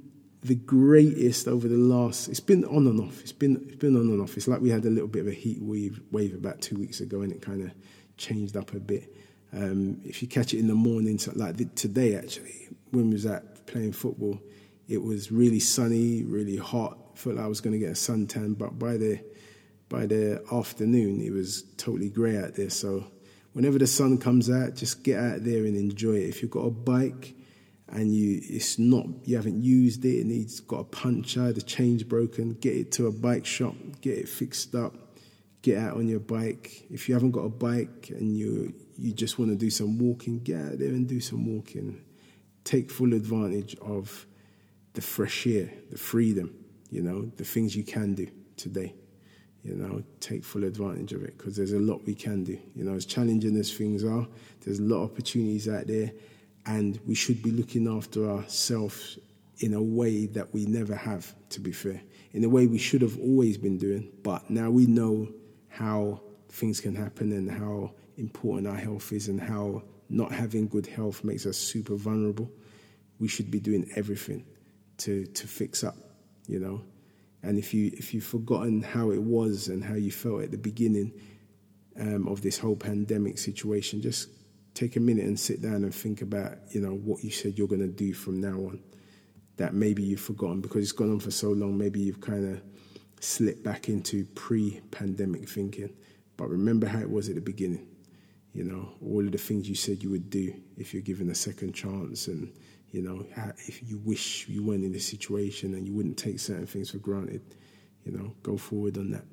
the 0.43 0.55
greatest 0.57 1.47
over 1.47 1.68
the 1.68 1.76
last 1.76 2.28
it's 2.28 2.40
been 2.40 2.64
on 2.64 2.86
and 2.86 3.01
off. 3.01 3.20
It's 3.20 3.32
been 3.32 3.64
it's 3.68 3.76
been 3.76 3.97
on 3.97 4.03
and 4.03 4.20
off. 4.20 4.36
It's 4.36 4.49
like 4.49 4.61
we 4.61 4.70
had 4.70 4.84
a 4.84 4.90
little 4.90 5.09
bit 5.09 5.20
of 5.20 5.28
a 5.28 5.34
heat 5.34 5.59
wave 5.61 6.01
wave 6.11 6.34
about 6.34 6.61
two 6.61 6.76
weeks 6.76 7.01
ago 7.01 7.22
and 7.22 7.32
it 7.32 7.40
kind 7.40 7.62
of 7.62 7.72
changed 8.16 8.57
up 8.57 8.72
a 8.74 8.80
bit. 8.80 9.14
Um, 9.53 10.01
if 10.05 10.22
you 10.22 10.28
catch 10.28 10.55
it 10.55 10.59
in 10.59 10.66
the 10.66 10.74
morning, 10.74 11.18
so 11.18 11.32
like 11.36 11.74
today 11.74 12.16
actually, 12.16 12.68
when 12.90 13.09
we 13.09 13.12
was 13.12 13.26
at 13.26 13.66
playing 13.66 13.93
football, 13.93 14.40
it 14.88 15.01
was 15.01 15.30
really 15.30 15.61
sunny, 15.61 16.24
really 16.24 16.57
hot, 16.57 16.99
felt 17.18 17.36
like 17.36 17.45
I 17.45 17.49
was 17.49 17.61
going 17.61 17.72
to 17.72 17.78
get 17.78 17.90
a 17.90 17.93
suntan, 17.93 18.59
but 18.59 18.78
by 18.78 18.97
the 18.97 19.20
by 19.88 20.07
the 20.07 20.43
afternoon 20.51 21.20
it 21.20 21.30
was 21.30 21.62
totally 21.76 22.11
grey 22.11 22.36
out 22.36 22.55
there. 22.55 22.70
So 22.70 23.05
whenever 23.53 23.78
the 23.78 23.86
sun 23.86 24.18
comes 24.18 24.51
out, 24.51 24.74
just 24.74 25.05
get 25.05 25.20
out 25.20 25.45
there 25.45 25.64
and 25.66 25.76
enjoy 25.76 26.14
it. 26.14 26.28
If 26.30 26.43
you've 26.43 26.51
got 26.51 26.66
a 26.66 26.70
bike 26.70 27.36
and 27.93 28.14
you 28.14 28.40
it's 28.43 28.78
not 28.78 29.07
you 29.24 29.36
haven't 29.36 29.62
used 29.62 30.05
it, 30.05 30.20
it 30.20 30.26
needs 30.26 30.61
got 30.61 30.80
a 30.80 30.84
puncture, 30.84 31.53
the 31.53 31.62
chain's 31.62 32.03
broken, 32.03 32.55
get 32.55 32.74
it 32.74 32.93
to 32.93 33.07
a 33.07 33.12
bike 33.12 33.47
shop, 33.47 33.74
get 34.01 34.18
it 34.18 34.28
fixed 34.28 34.74
up, 34.74 34.95
get 35.61 35.78
out 35.78 35.97
on 35.97 36.09
your 36.09 36.20
bike. 36.20 36.86
If 36.90 37.09
you 37.09 37.14
haven't 37.14 37.32
got 37.32 37.43
a 37.43 37.51
bike 37.51 38.11
and 38.11 38.36
you 38.36 38.74
you 38.97 39.12
just 39.12 39.38
want 39.38 39.51
to 39.51 39.57
do 39.57 39.70
some 39.70 39.99
walking, 39.99 40.40
get 40.40 40.61
out 40.61 40.78
there 40.78 40.88
and 40.88 41.07
do 41.07 41.20
some 41.20 41.47
walking. 41.55 42.03
Take 42.64 42.90
full 42.90 43.12
advantage 43.12 43.76
of 43.82 44.26
the 44.95 45.01
fresh 45.01 45.47
air, 45.47 45.70
the 45.90 45.99
freedom, 45.99 46.55
you 46.90 47.03
know, 47.03 47.30
the 47.36 47.45
things 47.45 47.74
you 47.74 47.82
can 47.82 48.14
do 48.14 48.28
today. 48.57 48.95
You 49.62 49.74
know, 49.76 50.03
take 50.18 50.45
full 50.45 50.64
advantage 50.64 51.12
of 51.12 51.22
it 51.22 51.38
because 51.38 51.57
there's 51.57 51.72
a 51.72 51.78
lot 51.78 52.05
we 52.05 52.14
can 52.14 52.43
do. 52.43 52.59
You 52.74 52.84
know, 52.84 52.95
as 52.95 53.07
challenging 53.07 53.57
as 53.57 53.72
things 53.72 54.05
are, 54.05 54.26
there's 54.61 54.80
a 54.80 54.82
lot 54.82 55.05
of 55.05 55.11
opportunities 55.12 55.68
out 55.68 55.86
there, 55.86 56.12
and 56.67 56.99
we 57.07 57.15
should 57.15 57.43
be 57.43 57.51
looking 57.51 57.89
after 57.89 58.31
ourselves 58.31 59.19
in 59.59 59.75
a 59.75 59.83
way 59.83 60.27
that 60.27 60.53
we 60.53 60.67
never 60.67 60.95
have, 60.95 61.35
to 61.51 61.61
be 61.61 61.73
fair, 61.73 62.01
in 62.33 62.45
a 62.45 62.49
way 62.49 62.67
we 62.67 62.79
should 62.79 63.03
have 63.03 63.19
always 63.19 63.57
been 63.59 63.79
doing. 63.79 64.11
But 64.23 64.49
now 64.51 64.71
we 64.71 64.87
know 64.87 65.29
how 65.69 66.21
things 66.49 66.81
can 66.81 66.95
happen 66.95 67.33
and 67.33 67.51
how 67.51 67.93
important 68.17 68.67
our 68.67 68.77
health 68.77 69.13
is 69.13 69.29
and 69.29 69.41
how 69.41 69.83
not 70.09 70.31
having 70.33 70.69
good 70.69 70.87
health 70.87 71.25
makes 71.25 71.47
us 71.47 71.57
super 71.57 71.97
vulnerable. 71.97 72.51
We 73.19 73.29
should 73.29 73.51
be 73.51 73.61
doing 73.61 73.91
everything 73.97 74.45
to, 74.99 75.27
to 75.27 75.47
fix 75.47 75.85
up, 75.85 75.97
you 76.47 76.59
know. 76.59 76.83
And 77.43 77.59
if 77.59 77.75
you 77.75 77.91
if 77.95 78.15
you've 78.15 78.25
forgotten 78.25 78.83
how 78.83 79.11
it 79.11 79.21
was 79.21 79.69
and 79.69 79.83
how 79.83 79.95
you 79.95 80.13
felt 80.13 80.43
at 80.43 80.53
the 80.53 80.59
beginning 80.59 81.13
um, 81.99 82.29
of 82.29 82.41
this 82.41 82.59
whole 82.59 82.77
pandemic 82.77 83.39
situation, 83.39 84.01
just 84.01 84.29
take 84.75 84.97
a 84.97 85.01
minute 85.01 85.25
and 85.25 85.39
sit 85.39 85.62
down 85.62 85.85
and 85.85 85.95
think 85.95 86.23
about 86.23 86.59
you 86.70 86.81
know 86.81 86.95
what 86.95 87.23
you 87.23 87.31
said 87.31 87.59
you're 87.59 87.68
going 87.68 87.81
to 87.81 87.89
do 87.89 88.12
from 88.12 88.41
now 88.41 88.57
on. 88.57 88.81
That 89.57 89.75
maybe 89.75 90.03
you've 90.03 90.20
forgotten 90.20 90.61
because 90.61 90.83
it's 90.83 90.93
gone 90.93 91.11
on 91.11 91.20
for 91.20 91.31
so 91.31 91.51
long. 91.51 91.77
Maybe 91.77 92.01
you've 92.01 92.20
kind 92.20 92.55
of 92.55 92.62
slipped 93.20 93.62
back 93.62 93.89
into 93.89 94.25
pre-pandemic 94.35 95.49
thinking. 95.49 95.93
But 96.37 96.49
remember 96.49 96.87
how 96.87 97.01
it 97.01 97.11
was 97.11 97.29
at 97.29 97.35
the 97.35 97.41
beginning. 97.41 97.87
You 98.53 98.64
know 98.64 98.95
all 99.03 99.25
of 99.25 99.33
the 99.33 99.39
things 99.39 99.68
you 99.68 99.75
said 99.75 100.03
you 100.03 100.11
would 100.11 100.31
do 100.31 100.55
if 100.77 100.93
you're 100.93 101.03
given 101.03 101.31
a 101.31 101.35
second 101.35 101.73
chance 101.73 102.29
and 102.29 102.53
you 102.93 103.01
know, 103.01 103.25
if 103.66 103.83
you 103.83 103.99
wish 104.05 104.47
you 104.49 104.62
weren't 104.62 104.85
in 104.85 104.93
this 104.93 105.09
situation 105.09 105.75
and 105.75 105.87
you 105.87 105.95
wouldn't 105.95 106.18
take 106.18 106.39
certain 106.39 106.66
things 106.66 106.91
for 106.91 106.99
granted, 106.99 107.41
you 108.05 108.12
know, 108.12 108.35
go 108.43 108.59
forward 108.59 108.99
on 108.99 109.11
that. 109.12 109.25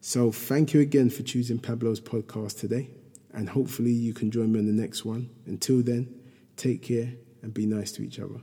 So 0.00 0.32
thank 0.32 0.72
you 0.72 0.80
again 0.80 1.10
for 1.10 1.22
choosing 1.22 1.58
Pablo's 1.58 2.00
podcast 2.00 2.58
today. 2.58 2.88
And 3.34 3.48
hopefully 3.48 3.90
you 3.90 4.14
can 4.14 4.30
join 4.30 4.52
me 4.52 4.60
on 4.60 4.66
the 4.66 4.72
next 4.72 5.04
one. 5.04 5.28
Until 5.46 5.82
then, 5.82 6.14
take 6.56 6.82
care 6.82 7.12
and 7.42 7.52
be 7.52 7.66
nice 7.66 7.92
to 7.92 8.02
each 8.02 8.20
other. 8.20 8.40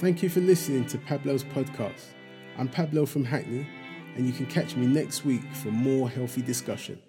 Thank 0.00 0.22
you 0.22 0.28
for 0.28 0.40
listening 0.40 0.86
to 0.86 0.98
Pablo's 0.98 1.42
podcast. 1.42 2.04
I'm 2.56 2.68
Pablo 2.68 3.04
from 3.04 3.24
Hackney, 3.24 3.66
and 4.16 4.26
you 4.26 4.32
can 4.32 4.46
catch 4.46 4.76
me 4.76 4.86
next 4.86 5.24
week 5.24 5.42
for 5.54 5.72
more 5.72 6.08
healthy 6.08 6.40
discussion. 6.40 7.02